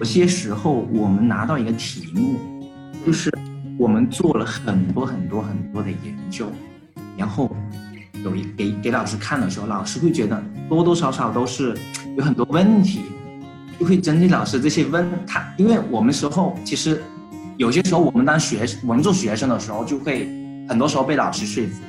[0.00, 2.34] 有些时候我们拿到一个题目，
[3.06, 3.30] 就是
[3.78, 6.46] 我们做了很多很多很多的研究，
[7.16, 7.54] 然后
[8.26, 11.72] 有一给给老师看的时候，老师会觉得多多少少都是
[12.18, 13.02] 有很多问题，
[13.78, 17.00] 就会针对老师这些问他，因为我们时候其实
[17.56, 20.26] 有些时候我们当学我们做学生的时候，就会
[20.68, 21.80] 很多时候被老师说服。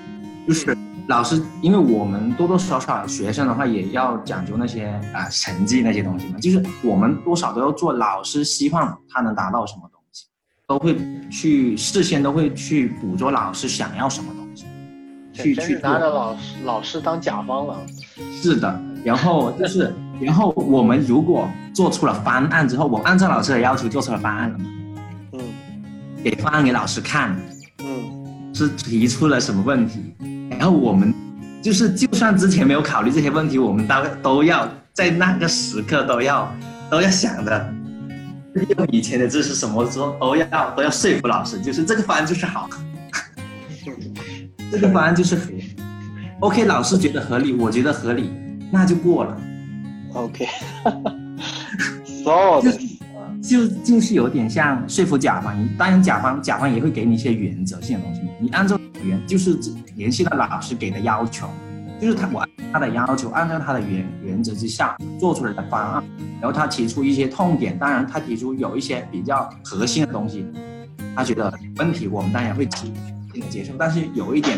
[0.47, 10.26] 就是老师，因为我们多多少少学生的话也要讲究那些啊、成绩那些东西嘛，就是我们多少都要做老师希望他能达到什么东西，
[10.67, 10.95] 都会
[11.32, 14.30] 去事先都会去捕捉老师想要什么，
[15.38, 16.10] 去去拿着。
[16.10, 17.78] 老师老师当甲方了。
[18.41, 24.65] 是的，然后就是，然后我们如果做出了方案之后，我按照老师的要求做出了方案了嘛，
[25.34, 25.39] 嗯
[26.23, 27.36] 给方案给老师看，
[27.80, 30.13] 嗯是提出了什么问题，
[30.50, 31.13] 然后我们
[31.62, 36.52] 就是就算之前没有考虑这些问题，我们都都要在那个时刻都要
[36.89, 37.73] 都要想着
[38.56, 42.67] 用以前的知识什么时候都要都要说服老师，就是这个方案就是好，
[44.71, 45.75] 这个方案就是合理。
[46.39, 48.30] OK，老师觉得合理，我觉得合理，
[48.71, 49.36] 那就过了。
[50.13, 50.91] OK，so
[52.62, 52.71] 的
[53.41, 59.58] 就就是有点像说服甲方，当然甲方甲方也会给你一些原则性的东西，你按照原就是
[59.95, 61.47] 联系到老师给的要求，
[61.99, 66.03] 就是他我按他的要求，按照他的原原则之下做出来的方案，
[66.41, 70.45] 然后他提出一些痛点，当然他提出有一些比较核心的东西，
[71.15, 72.91] 他觉得问题，我们当然会提
[73.38, 74.58] 性的接受，但是有一点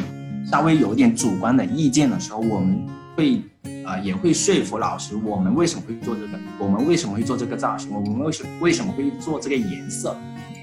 [0.50, 3.42] 稍微有一点主观的意见的时候，我们会。
[3.86, 6.40] 啊、也会说服老师，我们为什么会做这个？
[6.60, 7.92] 我们为什么会做这个造型？
[7.92, 10.16] 我们为什么为什么会做这个颜色？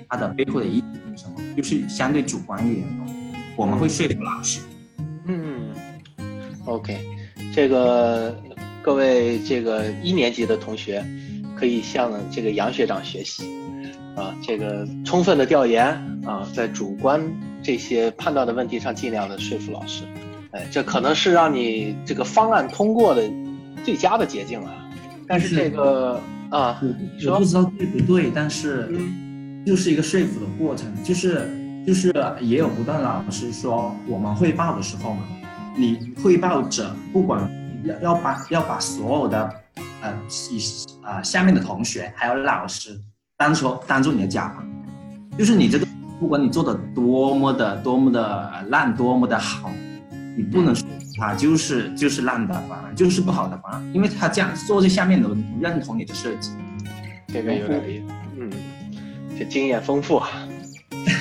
[0.09, 1.35] 它的背后的意义是什么？
[1.57, 3.13] 就是相对主观一点的，
[3.57, 4.61] 我们会说服老师。
[5.27, 5.75] 嗯
[6.67, 6.99] ，OK，
[7.53, 8.41] 这个
[8.81, 11.05] 各位这个一年级的同学
[11.57, 13.43] 可以向这个杨学长学习
[14.17, 15.87] 啊，这个充分的调研
[16.25, 17.23] 啊，在主观
[17.63, 20.05] 这些判断的问题上尽量的说服老师。
[20.53, 23.23] 哎，这可能是让你这个方案通过的
[23.85, 24.73] 最佳的捷径啊。
[25.29, 26.81] 但是这个啊，
[27.27, 28.89] 我我不知道对不对，但是
[29.67, 31.51] 就是一个说服的过程，就是
[31.87, 35.25] 就是也有不断老师说，我们汇报的时候嘛，
[35.77, 37.51] 你汇报者不管
[37.85, 39.51] 要要把要把所有的
[40.01, 40.17] 呃
[40.51, 40.59] 以
[41.03, 42.99] 啊、呃、下面的同学还有老师
[43.37, 44.67] 当做当做你的甲方，
[45.39, 45.87] 就是你这个
[46.19, 49.71] 不管你做的多么的多么的烂，多么的好。
[50.37, 50.87] 你不能说
[51.19, 56.51] 他就是就是烂的方案，就是不好的方案，因为他这样做这下面的不认同你的设计，
[57.29, 58.51] 这个有点意思，嗯，
[59.39, 60.29] 这经验丰富啊，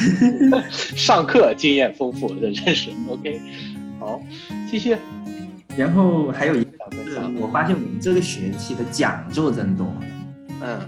[0.70, 3.42] 上课经验丰富，的认识 OK。
[4.00, 4.22] 好，
[4.70, 4.98] 继续。
[5.78, 6.72] 然后还有一个
[7.06, 9.88] 是，我发现我们这个学期的讲座真多，
[10.62, 10.80] 嗯，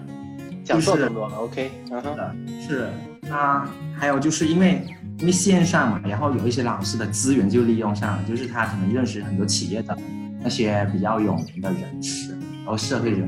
[0.67, 2.15] 讲座增多了，OK，嗯哼，
[2.61, 2.89] 是
[3.21, 4.83] 那还有就是因为。
[5.19, 9.97] 因为线上嘛，然后有一些老师的资源就利用上了，就是他可能认识很多企业的
[10.43, 13.27] 那些比较有名的人士，然后社会人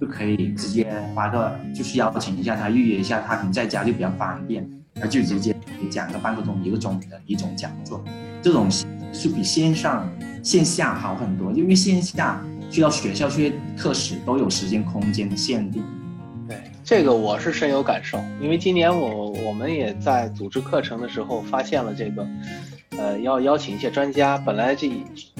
[0.00, 5.54] 就可以直接发个，就是邀请一下他，预约一下他，可能在家就比较方便，他就直接
[5.90, 8.02] 讲个半个钟、一个钟的一种讲座，
[8.40, 8.66] 这种
[9.12, 10.10] 是比线上
[10.42, 15.84] 线下好很多，因为线下去到学校去课时都有时间空间的限定。
[16.88, 22.26] 这个我是深有感受，因为今年我我们也在组织课程的时候发现了这个，
[22.96, 24.90] 呃，要邀请一些专家，本来这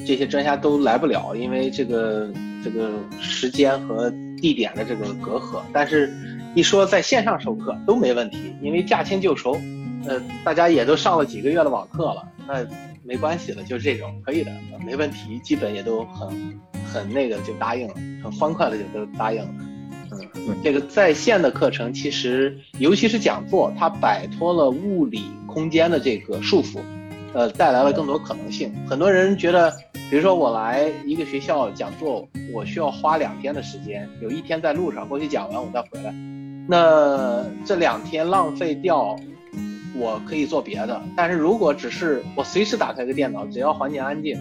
[0.06, 2.30] 这些专家都来不了，因为这个
[2.62, 6.12] 这个时间和地点的这个隔阂，但是
[6.54, 9.58] 一说在线上授课都没问题，因为驾轻就熟，
[10.06, 12.56] 呃，大家也都上了几个月的网课了，那
[13.02, 14.52] 没关系了，就是这种可以的，
[14.84, 16.60] 没问题，基本也都很
[16.92, 19.48] 很那个就答应了，很欢快的就都答应了。
[20.34, 26.80] 嗯，这个在线的课程其实，尤其是讲座，它摆脱了物理空间的这个束缚，
[27.32, 28.72] 呃，带来了更多可能性。
[28.88, 29.70] 很多人觉得，
[30.10, 36.14] 比如说我来一个学校讲座，我需要花两天的时间，有一天在路上过去讲完，我再回来，
[36.68, 39.16] 那这两天浪费掉，
[39.94, 41.02] 我可以做别的。
[41.16, 44.38] 但是如果只是我随时打开个电脑，只要环境安静，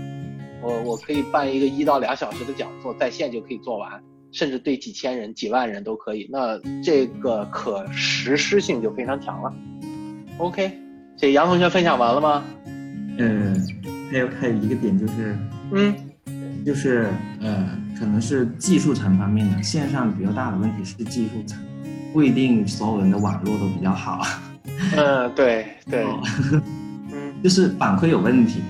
[0.61, 4.01] 我我可以办一个一到两小时的讲座，在线就可以做完。
[4.31, 9.53] 甚至对几千人、几万人都可以，那这个可实施性就非常强了。
[10.37, 10.71] OK，
[11.15, 12.43] 这杨同学分享完了吗？
[13.17, 13.55] 嗯，
[14.11, 15.35] 还有还有一个点就是，
[15.71, 15.95] 嗯，
[16.63, 17.07] 就是
[17.41, 21.57] 呃，可能是技术层方面的，线上比较大的问题是技术层，
[22.13, 24.21] 不一定所有人的网络都比较好。
[24.95, 26.05] 嗯，对对，
[27.11, 28.61] 嗯，就是反馈有问题。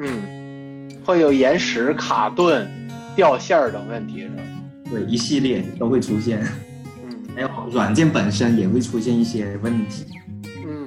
[0.00, 2.68] 嗯，会有延时、卡顿、
[3.14, 4.42] 掉线儿等问题是吧？
[4.90, 6.42] 对，一系列都会出现，
[7.04, 10.06] 嗯，还有软件本身也会出现一些问题，
[10.66, 10.86] 嗯，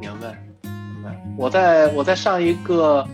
[0.00, 1.24] 明白，明白。
[1.38, 3.06] 我在我在上一个，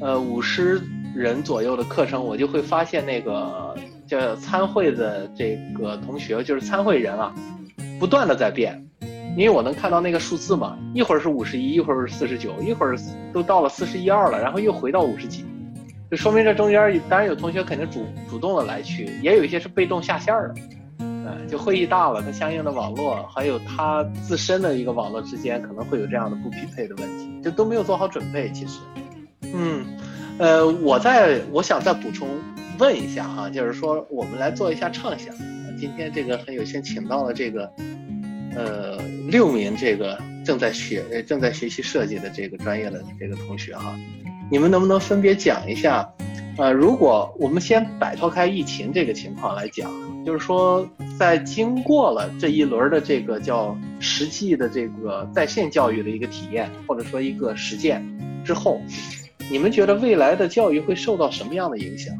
[0.00, 0.80] 呃，五十
[1.14, 3.74] 人左右的课程，我就会发现那个
[4.06, 7.34] 叫参会的这个同学，就是参会人啊，
[7.98, 8.84] 不断的在变，
[9.36, 12.96] 因为我能看到那个数字嘛，一会儿是五十一，一会儿是四十九，一会儿
[13.32, 15.44] 都到了四十一二了，然后又回到五十几。
[16.10, 20.54] 就说明这中间当然有同学肯定主主动的来去，也有一些是被动下线的，
[20.98, 28.50] 嗯，就会议大了，它相应的网络还有它自身的一个网络之间可能会有这样的不匹配的问题，就都没有做好准备。
[28.50, 28.80] 其实，
[29.54, 29.86] 嗯，
[30.38, 32.28] 呃，我在我想再补充
[32.80, 35.32] 问一下哈，就是说我们来做一下畅想。
[35.78, 37.72] 今天这个很有幸请到了这个，
[38.56, 38.98] 呃，
[39.28, 43.94] 六名这个正在学正在学习设计的这个专业的这个同学哈。
[44.50, 46.06] 你们能不能分别讲一下？
[46.58, 49.90] 呃，如果我们先摆脱开疫情这个情况来讲，
[50.26, 50.86] 就是说，
[51.18, 58.04] 在经过了这一轮的这个叫实际的这个在线教育的一个体验，或者说一个实践
[58.44, 58.80] 之后，
[59.50, 62.12] 你们觉得未来的教育会受到什么样的影响？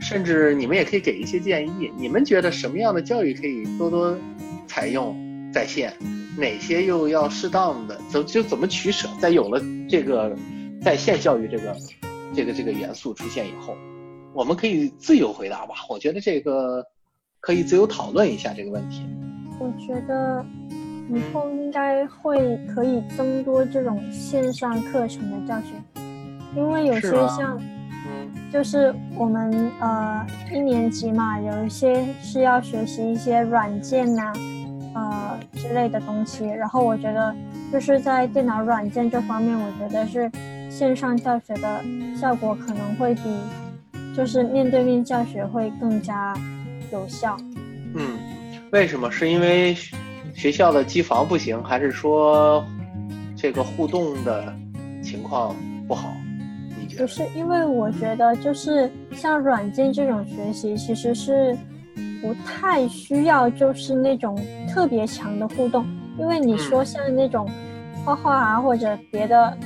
[0.00, 4.16] 甚至你们也可以给一些建议，你们觉得什么样的教育可以多多
[4.66, 5.14] 采用
[5.52, 5.92] 在线，
[6.36, 9.08] 哪些又要适当的，怎就怎么取舍？
[9.20, 10.34] 在有了这个
[10.82, 11.76] 在线教育这个
[12.34, 13.76] 这个这个元素出现以后，
[14.34, 15.74] 我们可以自由回答吧。
[15.88, 16.84] 我觉得这个
[17.40, 19.06] 可以自由讨论一下这个问题。
[19.60, 20.44] 我觉得
[21.08, 25.68] 以后应该会可以增多这种线上课程的教学，
[26.56, 27.56] 因为有些像
[28.04, 34.32] 嗯就是我们呃一年级嘛，有一些是要学习一些软件呐、
[34.94, 36.44] 呃之类的东西。
[36.44, 37.32] 然后我觉得
[37.72, 40.28] 就是在电脑软件这方面，我觉得是
[40.72, 41.84] 线上教学的
[42.18, 43.22] 效果可能会比
[44.16, 46.34] 就是面对面教学会更加
[46.90, 47.36] 有效。
[47.94, 48.18] 嗯，
[48.72, 49.10] 为什么？
[49.10, 49.94] 是因为学
[50.34, 52.64] 学校的机房不行，还是说
[53.36, 54.50] 这个互动的
[55.02, 55.54] 情况
[55.86, 56.14] 不好？
[56.80, 57.06] 你觉不？
[57.06, 61.54] 是因为我觉得就是像软件这种学习，其实是
[62.22, 65.86] 不太需要就是那种特别强的互动，
[66.18, 67.46] 因为你说像那种
[68.04, 69.56] 画画啊或者别的，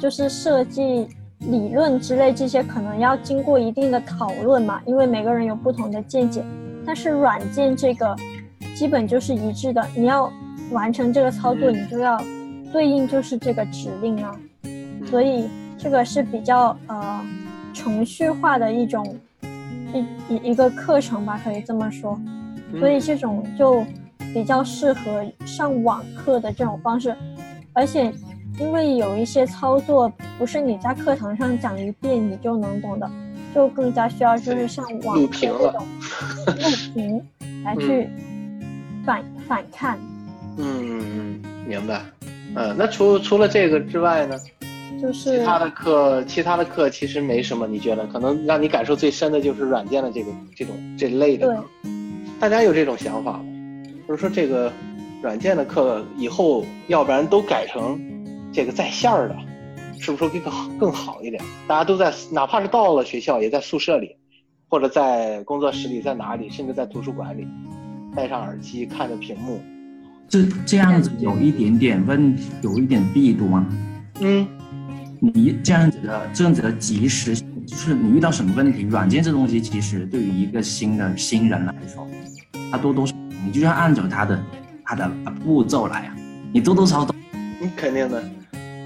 [0.00, 1.08] 就是设计
[1.40, 6.44] 理论之类这些，可能要经过一定的讨论嘛，因为每个人有不同的见解。
[6.86, 8.16] 但是软件这个
[8.74, 10.32] 基本就是一致的，你要
[10.70, 12.22] 完成这个操作，嗯你就要
[12.72, 14.34] 对应就是这个指令啊。
[14.64, 17.24] 嗯所以这个是比较呃
[17.72, 19.16] 程序化的一种
[19.94, 22.18] 一一一个课程吧，可以这么说。
[22.72, 23.84] 嗯所以这种就
[24.34, 27.16] 比较适合上网课的这种方式，
[27.72, 28.12] 而且
[28.60, 33.10] 因为有一些操作不是你在课堂上讲一遍你就能懂的，
[33.54, 35.86] 就更加需要就是像网课录屏了这种
[36.46, 37.26] 录屏
[37.64, 38.08] 来去
[39.04, 39.98] 反反看。
[40.56, 42.02] 嗯嗯嗯，明白。
[42.56, 44.36] 嗯，那除除了这个之外呢？
[45.00, 51.64] 就是其他的课，其他的课其实没什么，你觉得可能让你感受最深的就是软件的这个这种这类的课。
[52.40, 53.44] 大家有这种想法吗？
[54.08, 54.72] 就是说这个
[55.22, 58.00] 软件的课以后，要不然都改成
[58.58, 59.36] 这个在线儿的，
[60.00, 61.40] 是不是会更好更好一点？
[61.68, 64.16] 大家都在，哪怕是到了学校，也在宿舍里，
[64.68, 67.46] 或者在工作室里，在哪里，甚至在图书馆里，
[68.16, 69.60] 戴上耳机看着屏幕。
[70.28, 73.66] 这这样子有一点点问题，有一点弊端吗？
[74.22, 74.44] 嗯
[75.20, 82.04] 你这样子的这样子的及时，就是你遇到什么问题，软件这东西其实对于一个新的新人来说，
[82.72, 83.14] 他多多少
[83.46, 84.42] 你就要按照他的
[84.84, 85.08] 他的
[85.44, 86.16] 步骤来啊，
[86.52, 87.14] 你多多少少
[87.60, 88.20] 你，肯定的。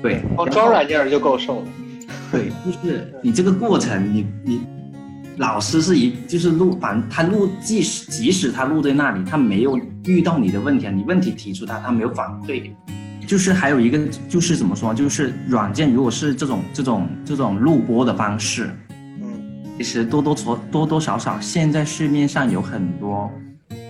[0.03, 1.67] 对，哦，装软件儿就够受了。
[2.31, 4.61] 对，就是你这个过程，你你
[5.37, 12.71] 老师是一就是录，反正他录，即使即使他录在那里，他没有遇到你的问题啊，你问题提出他，他没有反馈。
[13.25, 13.99] 就是还有一个
[14.29, 18.69] 就是怎么说，就是软件如果是这种这种这种录播的方式，
[19.23, 19.31] 嗯
[19.79, 23.31] 其实多多少多多少少，现在市面上有很多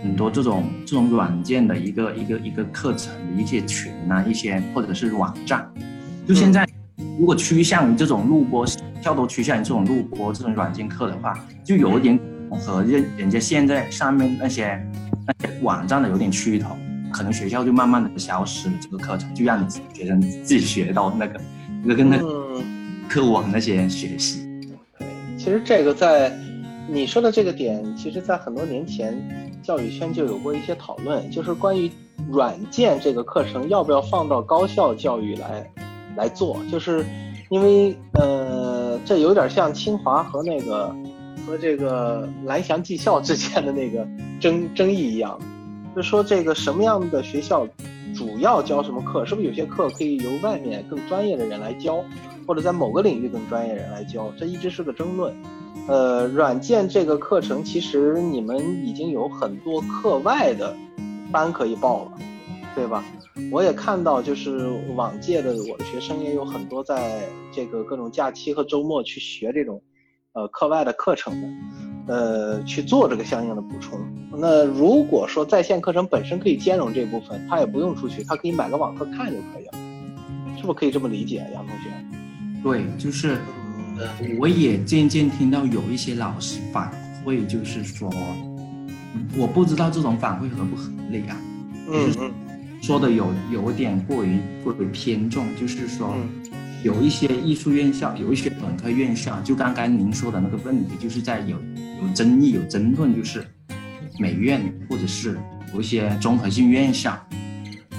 [0.02, 5.66] 很多这种这种软件的一个一个一个课程的一些群啊，一些或者是网站，
[6.26, 6.66] 就现在
[7.18, 8.64] 如果趋向于这种录播，
[9.02, 12.18] 跳多趋向于这种录播这种软件课的话，就有一点
[12.50, 14.80] 和人人家现在上面那些
[15.26, 16.78] 那些网站的有点趋同，
[17.12, 21.40] 可能学校就慢慢的消失了这个课程，就让你学生自己学到那个
[21.84, 22.64] 那个那个嗯。
[23.08, 24.40] 课网那些学习。
[24.98, 25.06] 对，
[25.36, 26.32] 其实这个在
[26.88, 29.14] 你说的这个点，其实在很多年前，
[29.62, 31.90] 教育圈就有过一些讨论，就是关于
[32.30, 35.70] 软件这个课程要不要放到高校教育来
[36.16, 37.04] 来做，就是
[37.48, 40.94] 因为呃，这有点像清华和那个
[41.46, 44.06] 和这个蓝翔技校之间的那个
[44.40, 45.38] 争争议一样，
[45.94, 47.66] 就说这个什么样的学校
[48.14, 52.02] 主要教什么课，是不是有些课可以由外面更专业的人来教？
[52.44, 55.32] 或者在某个领域更专业人来教，这一直是个争论。
[55.86, 60.74] 呃，软件这个课程其实你们已经有很多课外的
[61.30, 62.12] 班可以报了，
[62.74, 63.04] 对吧？
[63.50, 67.22] 我也看到，就是往届的我的学生也有很多在
[67.52, 69.82] 这个各种假期和周末去学这种
[70.32, 73.98] 呃课外的课程的，呃，去做这个相应的补充。
[74.36, 79.72] 那如果说在线课程本身可以兼容这部分，他也不用出去，他可以买个网课看就可以了，
[80.56, 81.90] 是不是可以这么理解，杨同学？
[82.62, 83.38] 对，就是，
[83.98, 84.08] 呃，
[84.38, 86.92] 我也渐渐听到有一些老师反
[87.24, 88.10] 馈，就是说，
[89.14, 91.36] 嗯我不知道这种反馈合不合理啊，
[91.90, 92.32] 嗯嗯
[92.82, 96.28] 说的有有点过于过于偏重，就是说，嗯。
[96.82, 103.46] 有一些艺术院校，有一些本科院校，就刚刚您说的那个问题，就是在有有争议、有争论，就是
[104.18, 104.60] 美院
[104.90, 105.38] 或者是
[105.72, 107.16] 有一些综合性院校，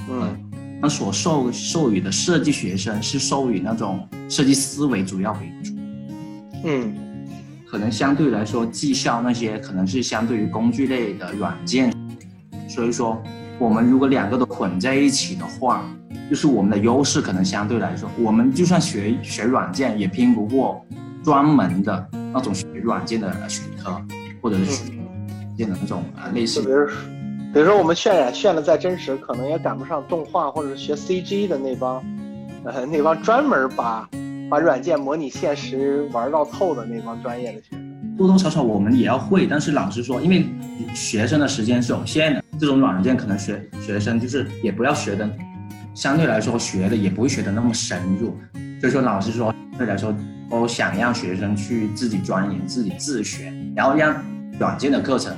[0.09, 0.37] 嗯。
[0.81, 5.73] 那所授授予的设计学生是授予那种设计思维主要为主，
[6.65, 6.93] 嗯。
[7.65, 11.89] 可能相对来说技校那些可能是相对于工具类的软件，
[12.67, 13.23] 所以说
[13.59, 15.85] 我们如果两个都混在一起的话，
[16.29, 20.83] 就是我们的优势可能相对来说，我们就算学学软件也拼不过
[21.23, 24.01] 专门的那种学软件的学科，
[24.41, 26.97] 或者是学软件的那种啊类似就比如说，
[27.53, 32.03] 比如说我们渲染渲的再真实，可能也赶不上动画或者是学 CG 的那帮，
[32.65, 34.09] 呃，那帮专门把
[34.49, 37.82] 把软件模拟现实玩到透的那帮专业的学生。
[38.17, 40.45] 多多少少我们也要会，但是老实说，因为
[40.93, 45.29] 学生的时间是有限的，这种软件可能学学生就是也不要学的，
[45.93, 48.37] 相对来说学的也不会学的那么深入，
[48.79, 50.13] 所以说老实说，相对来说
[50.49, 54.23] 都想让学生去自己钻研、自己自学，然后让
[54.59, 55.35] 软件的课程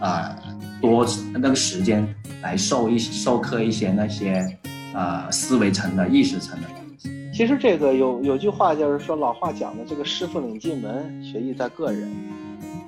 [0.00, 0.34] 啊、
[0.80, 2.06] 多那个时间
[2.42, 4.44] 来授一授课一些那些
[4.94, 6.68] 呃思维层的、意识层的。
[7.34, 12.08] 其实这个有有句话就是说，老话讲的这个师傅领进门，学艺在个人。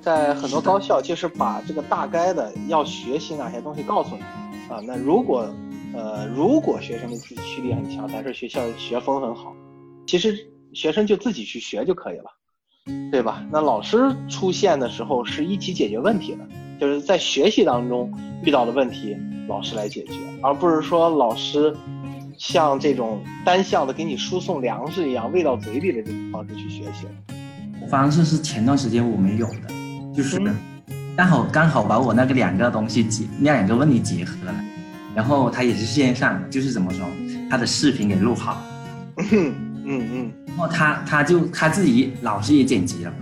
[0.00, 4.22] 在很多高校，就是把这个大概的要学习哪些东西告诉你
[4.72, 4.80] 啊。
[4.86, 5.52] 那如果
[5.92, 9.52] 呃如果学生的自驱力很强，但是学校学风很好，
[10.06, 12.30] 其实学生就自己去学就可以了，
[13.10, 13.44] 对吧？
[13.50, 16.46] 那老师出现的时候是一起解决问题的，
[16.80, 18.08] 就是在学习当中
[18.44, 19.16] 遇到的问题，
[19.48, 21.76] 老师来解决，而不是说老师
[22.38, 27.06] 像这种单向的给你输送粮食一样喂到嘴里的这种方式去学习。
[27.88, 29.68] 方式是前段时间我们有的，
[30.14, 30.54] 就是嗯。
[31.16, 34.54] 刚好刚好把我那个两个东西结那两个问题结合了，
[35.14, 37.06] 然后他也是线上，就是怎么说，
[37.48, 38.62] 他的视频给录好，
[39.30, 43.12] 嗯嗯然后他他就他自己老师也剪辑了，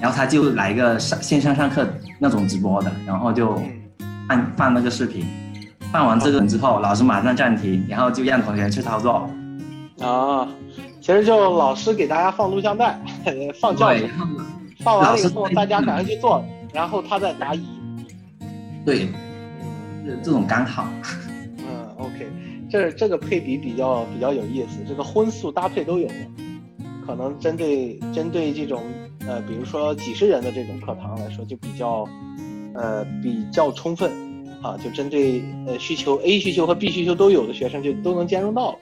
[0.00, 1.88] 然后他就来一个上线上上课
[2.18, 3.72] 那种直播的，然后就嗯。
[4.28, 5.24] 放放那个视频，
[5.92, 9.28] 放完这个之后，老师马上暂停，然后就让同学去操作，
[10.00, 10.46] 啊，
[11.00, 13.00] 其实就老师给大家放录像带，
[13.58, 14.36] 放教对，程，
[14.80, 17.66] 放完了以后大家赶快去做，然后他再答疑。
[18.84, 19.08] 对，
[20.06, 20.86] 这这种刚好。
[21.58, 22.30] 嗯，OK，
[22.70, 26.06] 这这个配比比较比较有意思，这个荤素搭配都有，
[27.06, 28.82] 可能针对针对这种
[29.26, 32.06] 呃，比如说几十人的这种课堂来说，就比较
[32.74, 34.10] 呃比较充分
[34.62, 38.78] 啊，就针对呃需求 A 需求和 B 需求都有的学生就都能兼容到了。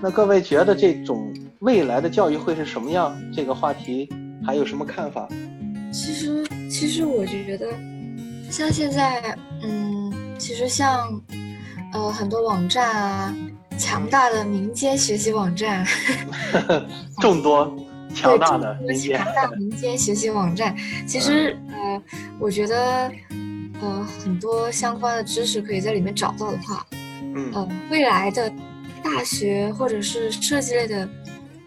[0.00, 3.16] 那各位觉得这种未来的教育会是什么样？
[3.34, 4.08] 这个话题
[4.44, 5.28] 还有什么看法？
[5.90, 7.66] 其实，其实我觉得，
[8.50, 11.08] 像现在，嗯，其实像，
[11.92, 13.34] 呃，很多网站啊，
[13.78, 15.84] 强大的民间学习网站，
[17.20, 17.74] 众多
[18.14, 22.02] 强大的民间强，大民间学习网站，其实，呃，
[22.38, 23.10] 我觉得，
[23.80, 26.86] 呃，很多相关的知识可以在里面找到的话，
[27.22, 27.52] 嗯。
[27.54, 28.52] 呃，未来的
[29.02, 31.08] 大学或者是设计类的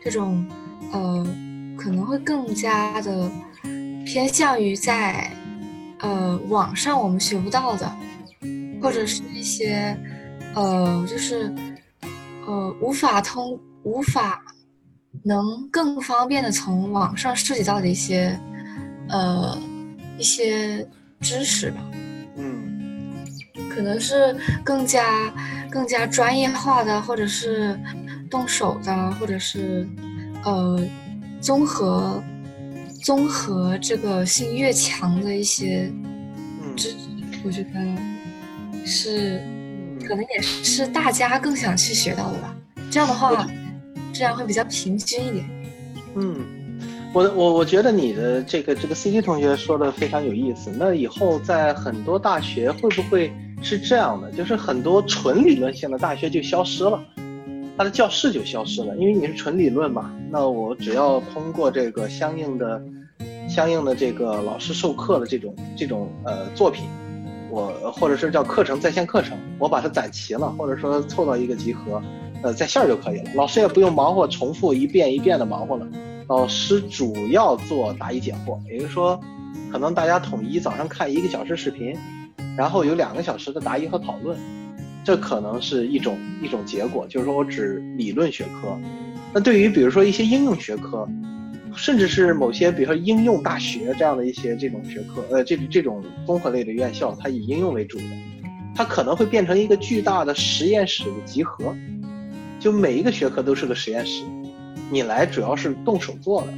[0.03, 0.45] 这种，
[0.91, 1.25] 呃，
[1.77, 3.31] 可能会更加的
[4.05, 5.31] 偏向于在
[5.99, 7.91] 呃网上我们学不到的，
[8.81, 9.97] 或者是一些
[10.53, 11.53] 呃就是
[12.45, 14.43] 呃无法通无法
[15.23, 18.37] 能更方便的从网上涉及到的一些
[19.09, 19.57] 呃
[20.17, 20.87] 一些
[21.21, 21.79] 知识吧。
[22.37, 23.23] 嗯
[23.69, 25.33] 可能是更加
[25.69, 27.79] 更加专业化的，或者是
[28.29, 29.87] 动手的，或者是
[30.43, 30.77] 呃
[31.39, 32.21] 综合
[33.01, 35.89] 综合这个性越强的一些
[36.61, 36.95] 嗯知识，
[37.45, 39.41] 我觉得是
[40.05, 42.53] 可能也是大家更想去学到的吧。
[42.89, 43.47] 这样的话，
[44.11, 45.45] 这样会比较平均一点。
[46.15, 46.45] 嗯，
[47.13, 50.71] 我我我觉得你的这个这个 CD 同学说的非常有意思。
[50.79, 54.31] 那以后在很多大学会不会是这样的？
[54.31, 56.97] 就是很多纯理论性的大学就消失了，
[57.77, 60.09] 它的教室就消失了，因为你是纯理论嘛。
[60.29, 62.81] 那我只要通过这个相应的
[63.49, 66.85] 相应的这个老师授课的这种这种呃作品，
[67.49, 72.01] 我或者是叫课程在线课程，我把它攒齐了，或者说凑到一个集合，
[72.41, 73.31] 呃，在线儿就可以了。
[73.35, 75.85] 老师也不用忙活重复一遍一遍的忙活了。
[76.31, 79.19] 老师主要做答疑解惑，也就是说，
[79.69, 81.93] 可能大家统一早上看一个小时视频，
[82.55, 84.39] 然后有两个小时的答疑和讨论，
[85.03, 87.05] 这可能是一种一种结果。
[87.09, 88.79] 就是说我指理论学科，
[89.33, 91.05] 那对于比如说一些应用学科，
[91.75, 98.05] 甚至是某些比如说应用大学这样的一些这种学科，呃，这这种综合类的院校，它以应用为主的，
[98.73, 101.75] 它可能会变成一个巨大的实验室的集合，
[102.57, 104.23] 就每一个学科都是个实验室。
[104.91, 106.51] 你来主要是动手做的、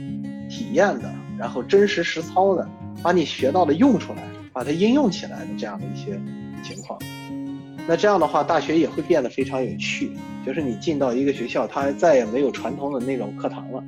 [0.49, 2.67] 体验的，然后真实实操的，
[3.03, 6.19] 把你学到的用出来，把它应用起来的这样的一些
[6.63, 6.97] 情况。
[7.87, 10.11] 那这样的话，大学也会变得非常有趣。
[10.43, 13.83] 就是你进到一个学校，它再也没有传统的那种课堂了，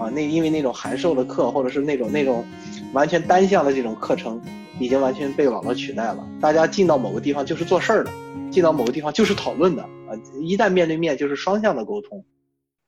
[0.00, 2.44] 啊，那因为那种函授的课或者是那种那种
[2.92, 4.40] 完全单向的这种课程，
[4.80, 6.26] 已经完全被网络取代了。
[6.40, 8.10] 大家进到某个地方就是做事儿的，
[8.50, 12.24] 进到某个地方就是讨论的，啊，一旦面对面就是双向的沟通。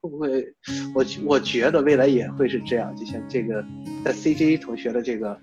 [0.01, 0.45] 会不会？
[0.95, 2.95] 我我觉得未来也会是这样。
[2.97, 3.65] 就像这个，
[4.05, 5.39] 在 CJ 同学的这个，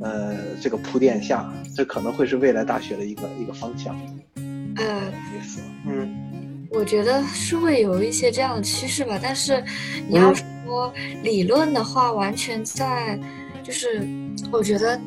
[0.00, 3.96] 呃，这个铺垫下，这可能会是未来大学的一个一个方向。
[4.76, 5.12] 呃，
[5.86, 9.18] 嗯，我觉得是会有一些这样的趋势吧。
[9.20, 9.62] 但是
[10.08, 10.92] 你要说
[11.22, 13.18] 理论的话，完全在，
[13.64, 14.06] 就是
[14.52, 15.00] 我觉得，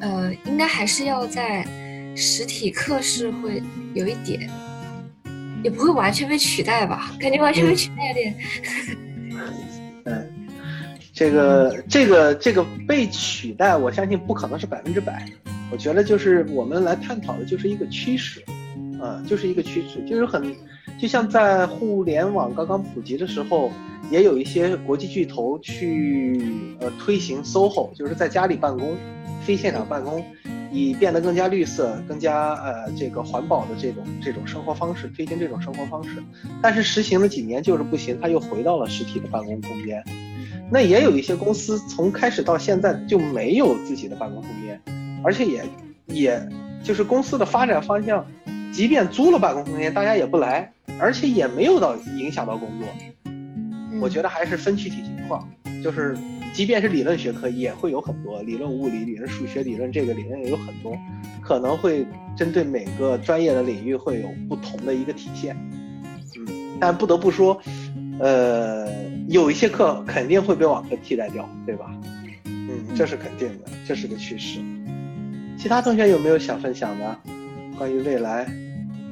[0.00, 1.66] 呃，应该还是要在
[2.14, 3.62] 实体课是会
[3.92, 4.48] 有一点。
[5.66, 7.10] 也不会完全被取代吧？
[7.18, 8.34] 感觉完全被取代有点。
[10.04, 10.22] 嗯，
[11.12, 15.26] 这个这个这个被取代，我相信不可能是百分之百。
[15.72, 18.40] 我觉得就是我们来探讨的就是一个趋势，
[19.02, 20.54] 啊，就是一个趋势，就是很，
[21.00, 23.72] 就像在互联网刚刚普及的时候，
[24.08, 26.40] 也有一些国际巨头去
[26.78, 28.96] 呃推行 SOHO，就是在家里办公，
[29.46, 30.24] 非现场办公。
[30.72, 36.22] 以变得更加绿色、更加呃这个环保的这种这种生活方式推行这种生活方式，
[36.60, 40.04] 但是实行了几年就是不行，他又回到了实体的办公空间。
[40.70, 44.78] 那也有一些公司从开始到现在就没有自己的办公空间，
[45.24, 45.64] 而且也
[46.06, 46.48] 也
[46.82, 48.26] 就是公司的发展方向，
[48.70, 52.88] 即便租了办公空间，大家也不来，而且也没有到影响到工作。
[54.02, 55.48] 我觉得还是分具体情况，
[55.82, 56.14] 就是。
[56.56, 60.96] 即便是理论学科，也会有很多理论物理、理论数学、理论这个理论有很多，
[61.42, 65.54] 可能会针对每个专业的领域会有不同的一个体现。
[66.34, 67.60] 嗯，但不得不说，
[68.18, 68.90] 呃，
[69.28, 71.94] 有一些课肯定会被网课替代掉，对吧？
[72.46, 74.58] 嗯，这是肯定的，这是个趋势。
[75.58, 77.18] 其他同学有没有想分享的？
[77.76, 78.50] 关于未来，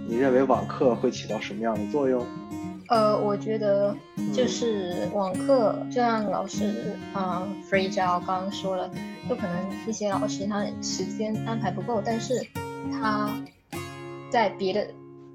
[0.09, 2.26] 你认为网课会起到什么样的作用？
[2.89, 3.97] 呃，我觉得
[4.32, 8.91] 就是网课，就像老师啊，Free 教刚刚说了，
[9.28, 12.47] 就可能一些老师他时间安排不够，但是
[12.93, 13.30] 他
[14.30, 14.87] 在别的，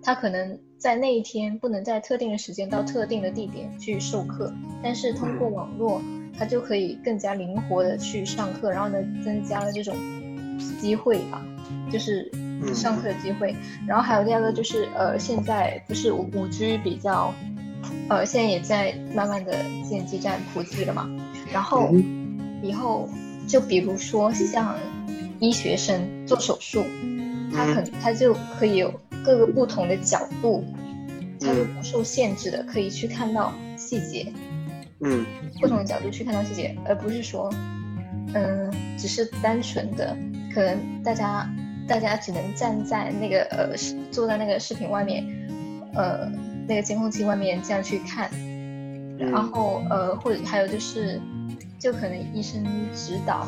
[0.03, 6.01] 他可能在那一天不能在特定的时间到特定的地点去授课，但是通过网络，
[6.37, 9.95] 他就可以更加灵活的去上课，然后呢，增加了这种
[10.79, 11.43] 机会吧，
[11.91, 12.31] 就是。
[12.73, 13.55] 上课的机会，
[13.87, 17.33] 然后还有第二个就是，呃，现在不是五五 G 比较，
[18.09, 19.53] 呃，现在也在慢慢的
[19.87, 21.09] 建基站普及了嘛，
[21.51, 21.93] 然后
[22.61, 23.09] 以后
[23.47, 24.75] 就比如说像
[25.39, 26.83] 医学生做手术，
[27.53, 28.93] 他可他就可以有
[29.23, 30.63] 各个不同的角度，
[31.39, 34.31] 他就不受限制的可以去看到细节，
[34.99, 35.25] 嗯，
[35.61, 37.49] 不同的角度去看到细节，而不是说，
[38.33, 40.15] 嗯，只是单纯的
[40.53, 41.49] 可能大家。
[41.89, 43.75] 大家只能站在那个呃，
[44.11, 45.25] 坐在那个视频外面，
[45.95, 46.31] 呃，
[46.67, 48.29] 那个监控器外面这样去看，
[49.17, 51.19] 然后呃，或者还有就是，
[51.79, 52.63] 就可能医生
[52.93, 53.47] 指导，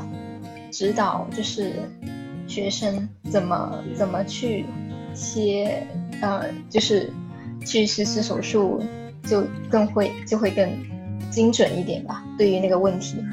[0.72, 1.74] 指导就是
[2.48, 4.66] 学生怎么怎么去
[5.14, 5.86] 切，
[6.22, 7.14] 呃，就是
[7.64, 8.82] 去实施手术，
[9.24, 10.68] 就更会就会更
[11.30, 13.24] 精准一点吧，对于那个问题。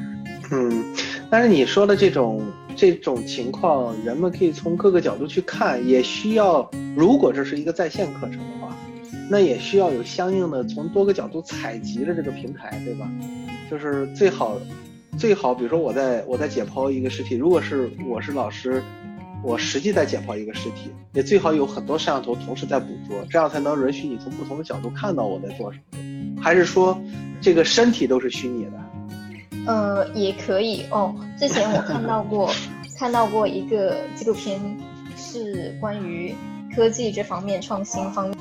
[0.51, 0.85] 嗯，
[1.31, 2.39] 但是你说的这种。
[2.79, 8.73] 这种情况，人们可以从各个角度去看，也需要，如果这是一个在线课程的话，
[9.29, 13.11] 那也需要有相应的从多个角度采集的这个平台，对吧？
[13.69, 14.57] 就是最好，
[15.17, 18.81] 最好，比如说我在我在解剖一个尸体，如果是我是老师，
[19.43, 26.41] 我实际在解剖一个尸体，也最好有很多摄像头同时在捕捉，这样才能允许你从不同的角度看到我在做什么。
[26.41, 26.97] 还是说，
[27.41, 28.71] 这个身体都是虚拟的？
[29.69, 31.13] 呃，也可以哦。
[31.37, 32.51] 之前我看到过，
[32.97, 34.59] 看到过一个纪录片，
[35.15, 36.33] 是关于
[36.75, 38.37] 科技这方面创新方面。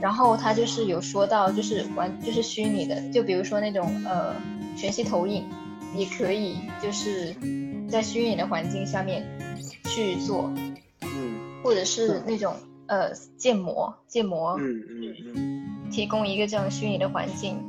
[0.00, 4.34] 然后他就是有说到，就是玩就是虚拟的，就比如说那种呃
[4.74, 5.44] 全息投影，
[5.94, 7.36] 也可以就是
[7.86, 9.22] 在虚拟的环境下面
[9.84, 10.50] 去做，
[11.02, 12.54] 嗯，或者是那种
[12.86, 17.62] 呃建模，建模，嗯嗯嗯，提供一个这样虚拟的环境。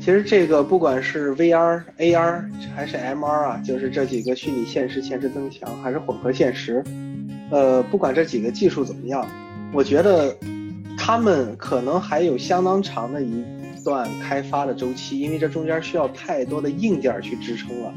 [0.00, 2.44] 其实这个不管是 VR、AR
[2.74, 6.82] 还是 MR 啊，就是这几个虚拟现实、前置增强还是混合现实，
[7.50, 9.26] 呃，不管这几个技术怎么样，
[9.72, 10.34] 我觉得
[10.96, 13.44] 他们可能还有相当长的一
[13.84, 17.92] 段开发的周期，因为这中间需要太多的硬件去支撑了。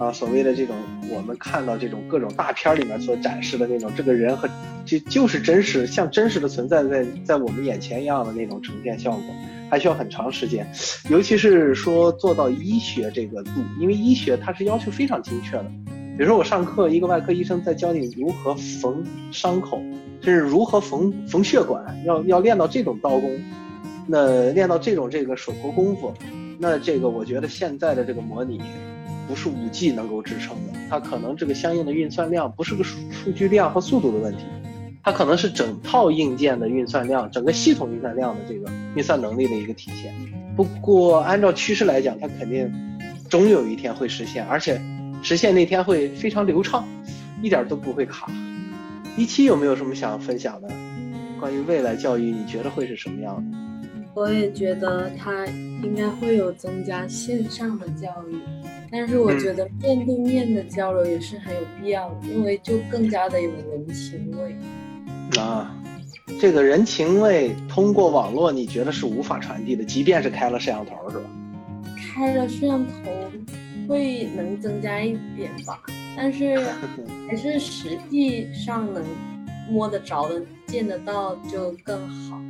[0.00, 0.74] 啊，所谓的这种
[1.10, 4.48] 我们看到这种各种大片里面所展示的那种这个人和
[4.86, 9.22] 就就是真实像真实的存在在在我们眼前一样的那种呈现效果，
[9.70, 10.66] 还需要很长时间，
[11.10, 15.66] 尤其是说做到医学这个度，因为医学它是要求非常精确的。
[16.16, 19.82] 比如说我上课，一个外科医生在教你如何缝伤口，
[20.22, 23.38] 甚至如何缝缝血管，要要练到这种刀工，
[24.06, 26.14] 那练到这种这个手头功夫，
[26.58, 28.62] 那这个我觉得现在的这个模拟。
[29.30, 34.42] 不是五 G 能够支撑的，它可能这个相应的运算量不是个数数据量和速度的问题，
[35.04, 40.12] 它可能是整套硬件的运算量，整个系统运算量的这个运算能力的一个体现。
[40.56, 42.68] 不过按照趋势来讲，它肯定
[43.28, 44.82] 终有一天会实现，而且
[45.22, 46.84] 实现那天会非常流畅，
[47.40, 48.28] 一点都不会卡。
[49.16, 50.68] 一期有没有什么想分享的？
[51.38, 53.58] 关于未来教育，你觉得会是什么样的？
[54.12, 58.36] 我也觉得它应该会有增加线上的教育。
[58.92, 64.56] 但是我觉得面对面的交流也是很有必要的，因为就更加的有人情味。
[65.40, 65.72] 啊，
[66.40, 71.24] 这个人情味通过网络，你觉得是无法传递的，即便是开了摄像头，是吧？
[72.12, 72.92] 开了摄像头
[73.88, 75.80] 会能增加一点吧，
[76.16, 76.58] 但是
[77.30, 79.04] 还是实际上能
[79.70, 82.40] 摸得着的、见得到就更好。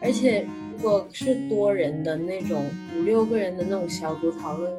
[0.00, 2.64] 而且如果是多人的那种
[2.96, 4.72] 五六个人的那种小组讨论。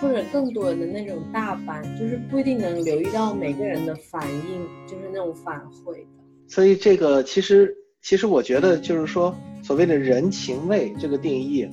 [0.00, 6.04] 或者更多人的那种大班，就是不一定能留意到每个人的反应，就是那种反馈。
[6.46, 11.68] 所以这个其实，其实我觉得就是说，所谓的人情味这个定义，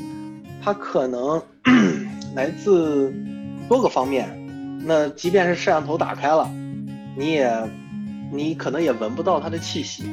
[0.63, 1.41] 它可能
[2.35, 3.13] 来自
[3.69, 4.27] 多个方面。
[4.85, 6.49] 那即便是摄像头打开了，
[7.17, 7.69] 你也，
[8.31, 10.03] 你可能也闻不到它的气息，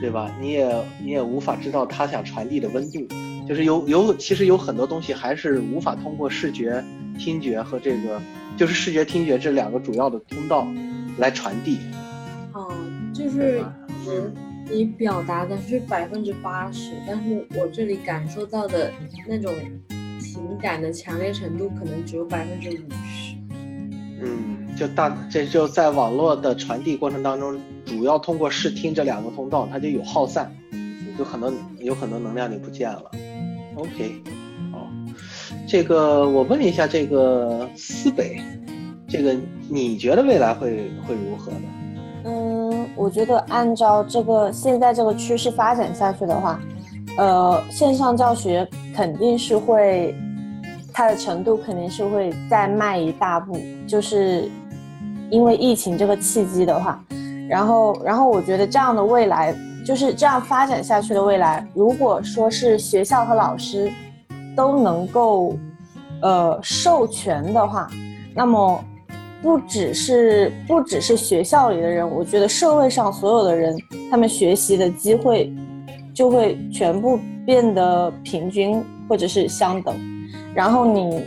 [0.00, 0.32] 对吧？
[0.40, 3.08] 你也你也无法知道它想传递的温度。
[3.50, 6.84] 就是有有，其实有很多东西还是无法通过视觉。
[7.18, 8.22] 听觉和这个
[8.56, 10.64] 就是视觉、听觉这两个主要的通道
[11.18, 11.78] 来传递。
[12.52, 12.72] 哦，
[13.12, 13.60] 就是
[14.68, 18.92] 你你表达的是百分之八十，但是我这里感受到的
[19.28, 19.52] 那种
[20.20, 23.34] 情感的强烈程度可能只有百分之五十。
[24.22, 30.50] 嗯，就大这就在网络的传递过程当中，主要通过视听这两个通道，它就有耗散，
[31.18, 33.10] 有很多有很多能量就不见了。
[33.80, 34.22] OK
[34.72, 34.86] 哦。
[35.66, 38.40] 这个我问一下，这个思北，
[39.08, 39.34] 这个
[39.68, 41.68] 你觉得未来会会如何呢？
[42.24, 46.60] 嗯，我觉得按照这个现在这个趋势发展下去的话，
[47.16, 50.14] 呃，线上教学肯定是会，
[50.92, 54.50] 它的程度肯定是会再迈一大步，就是
[55.30, 57.02] 因为疫情这个契机的话，
[57.48, 59.54] 然后然后我觉得这样的未来
[59.84, 63.90] 就是这样发展下去的未来，如果说是学校和老师。
[64.56, 65.56] 都能够，
[66.20, 67.88] 呃，授权的话，
[68.34, 68.84] 那么
[69.40, 73.74] 不只是不只是学校里的人，我觉得社会上所有的人，
[74.10, 75.50] 他们学习的机会
[76.12, 79.94] 就会全部变得平均或者是相等。
[80.52, 81.24] 然后你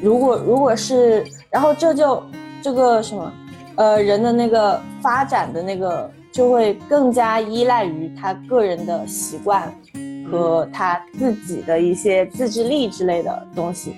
[0.00, 2.22] 如果如果是，然后这就
[2.62, 3.32] 这个什么，
[3.74, 9.72] 呃，人的那个发展的那个就会更加依赖于他个人的习惯。
[10.30, 13.94] 和他自己的一些自制力之类的东西，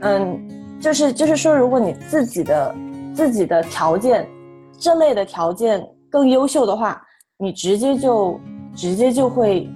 [0.00, 0.36] 嗯，
[0.80, 2.74] 就是就是说，如果你自己的
[3.14, 4.28] 自己的条件
[4.76, 7.00] 这类的条件更优秀的话，
[7.38, 8.38] 你直接就
[8.74, 9.70] 直接就会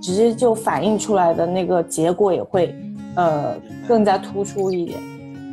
[0.00, 2.72] 直接就反映出来的那个结果也会
[3.16, 3.56] 呃
[3.88, 4.98] 更加突出一点。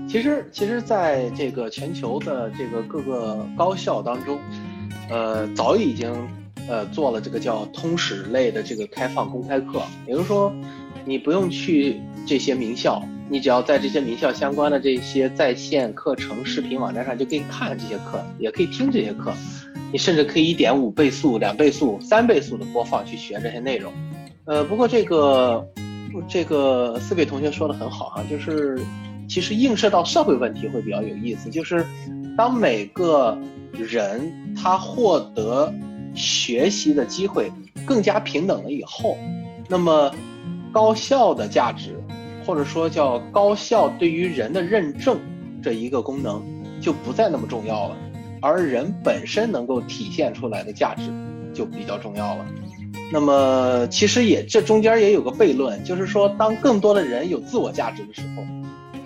[0.08, 4.38] 其实其实，在这个全球的这个各个高校当中，
[5.10, 6.12] 呃，早已经。
[6.66, 10.50] 呃，做了这个叫通识类的这个开放公开课，也就是说，
[11.04, 19.34] 你不用去这些名校，你只要在这些名校相关的这些在线课程视频网站上就可以看这些课，也可以听这些课，
[19.92, 23.92] 你甚至可以一点五倍速、两倍速、三倍速的播放去学这些内容。
[24.46, 25.68] 呃，不过这个
[26.30, 28.80] 这个四位同学说的很好哈，就是
[29.28, 31.86] 其实映射到社会问题会比较有意思，就是
[32.38, 33.38] 当每个
[33.74, 35.74] 人他获得。
[36.16, 37.52] 学习的机会
[37.88, 39.18] 更加平等了以后，
[39.68, 40.14] 那么
[40.72, 42.00] 高校的价值，
[42.46, 45.18] 或者说叫高校对于人的认证
[45.64, 46.40] 这一个功能
[46.80, 47.98] 就不再那么重要了，
[48.44, 51.02] 而人本身能够体现出来的价值
[51.52, 52.46] 就比较重要了。
[53.12, 58.44] 那么其实也这中间也有个悖论，就是说当更多的人有自我价值的时候，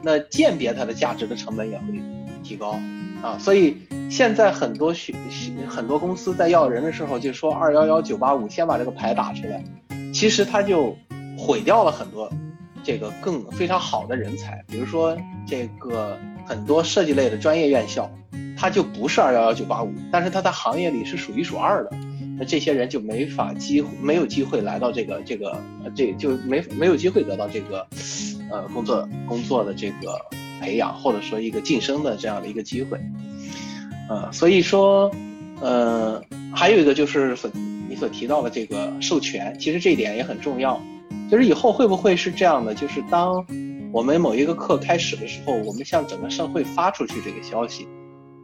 [0.02, 1.84] 那鉴别它的价值的成本也会
[2.44, 2.78] 提高。
[3.22, 3.78] 啊，所以
[4.10, 9.64] 现在很多学学很多公司在要人的时候，就说二幺幺九八五，先把这个牌打出来，
[10.14, 10.96] 其实他就
[11.38, 12.32] 毁掉了很多
[12.84, 14.64] 这个更非常好的人才。
[14.68, 18.10] 比如说这个很多设计类的专业院校，
[18.58, 21.92] 它就不是二幺幺九八五，但是它在行业里是数一数二的。
[22.40, 25.60] 那这些人就没法机会，没有机会来到这个这个
[25.96, 27.88] 这就没没有机会得到这个，
[28.52, 30.22] 呃工作工作的这个
[30.60, 33.00] 培养或者说一个晋升的这样的一个机会，
[34.10, 35.12] 呃所以说，
[35.62, 36.22] 呃
[36.54, 37.50] 还有一个就是所
[37.90, 40.82] 你所提到的这个授权，其实这一点也很重要，
[41.30, 43.46] 就是以后会不会是这样的，就是当
[43.92, 47.88] 我们某一个课开始的时候，我们向整个社会发出去这个消息。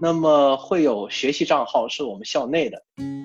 [0.01, 2.81] 那么会有学习账号是我们校内的，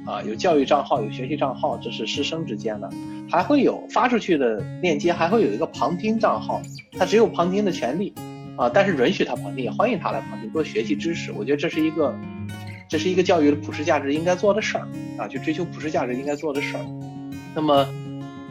[0.07, 2.89] 啊，有教育账号，有学习账号，这是师生之间的，
[3.29, 6.63] 还会有发出去的链接，还会有一个旁听账号，
[6.97, 8.13] 它只有旁听的权利，
[8.59, 11.31] 啊，但是允许他旁听，也欢迎他来旁听，多学习知识。
[11.33, 12.15] 我觉得这是一个，
[12.89, 14.87] 这是一个教育的普世价值应该做的事儿，
[15.17, 16.85] 啊，去追求普世价值应该做的事儿。
[17.55, 17.89] 那么，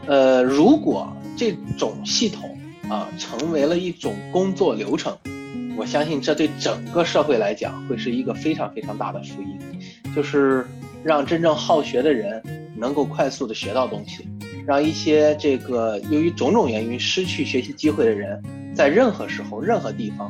[0.08, 2.58] 呃，如果这种系统
[2.90, 5.16] 啊成为了一种工作流程。
[5.80, 9.60] 我相信这对整个社会来讲会是一个非常非常大的福音，
[10.16, 10.66] 就是
[11.04, 12.42] 让真正好学的人
[12.76, 14.28] 能够快速的学到东西，
[14.68, 18.44] 让一些这个由于种种原因失去学习机会的人，
[18.76, 20.30] 在任何时候、任何地方，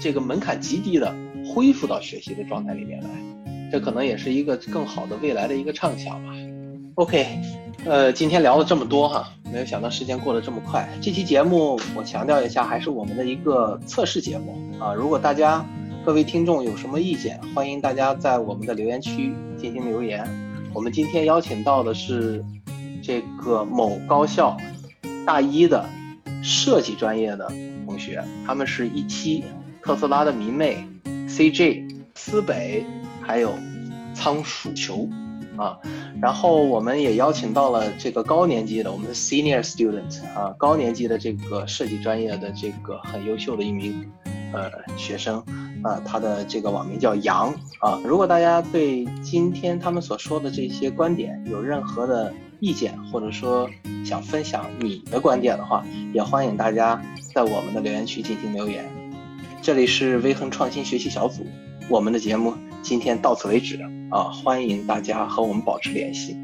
[0.00, 1.14] 这个门槛极低的
[1.44, 3.10] 恢复到学习的状态里面来，
[3.70, 6.32] 这可能也是一个更好的未来的一个畅想吧。
[6.94, 7.26] OK。
[7.84, 10.88] 呃，今天聊了这么多哈，没有想到时间过得这么快。
[11.00, 14.92] 这期节目我强调一下，还是我们的一个测试节目啊。
[14.92, 15.64] 如果大家
[16.04, 20.26] 各位听众有什么意见，欢迎大家在我们的留言区进行留言。
[20.74, 22.44] 我们今天邀请到的是
[23.08, 24.54] 这个某高校
[25.24, 25.82] 大一的
[26.42, 27.50] 设计专业的
[27.86, 29.42] 同学，他们是一期
[29.80, 30.86] 特斯拉的迷妹
[31.26, 32.84] CJ 思北，
[33.22, 33.54] 还有
[34.12, 35.08] 仓鼠球。
[35.56, 35.76] 啊，
[36.20, 44.08] 然后我们也邀请到了这个高年级的我们的 senior student 啊，高年级的这个设计专业的这个很优秀的一名
[44.52, 45.42] 呃学生
[45.82, 47.48] 啊，他的这个网名叫杨
[47.80, 47.98] 啊。
[48.04, 53.68] 如果大家对今天他们所说的这些观点有任何的意见，或者说
[54.04, 57.00] 想分享你的观点的话，也欢迎大家
[57.34, 58.84] 在我们的留言区进行留言。
[59.62, 61.46] 这里是微恒创新学习小组，
[61.88, 63.78] 我们的节目今天到此为止。
[64.10, 66.34] 啊，欢迎大家和我们保持联系。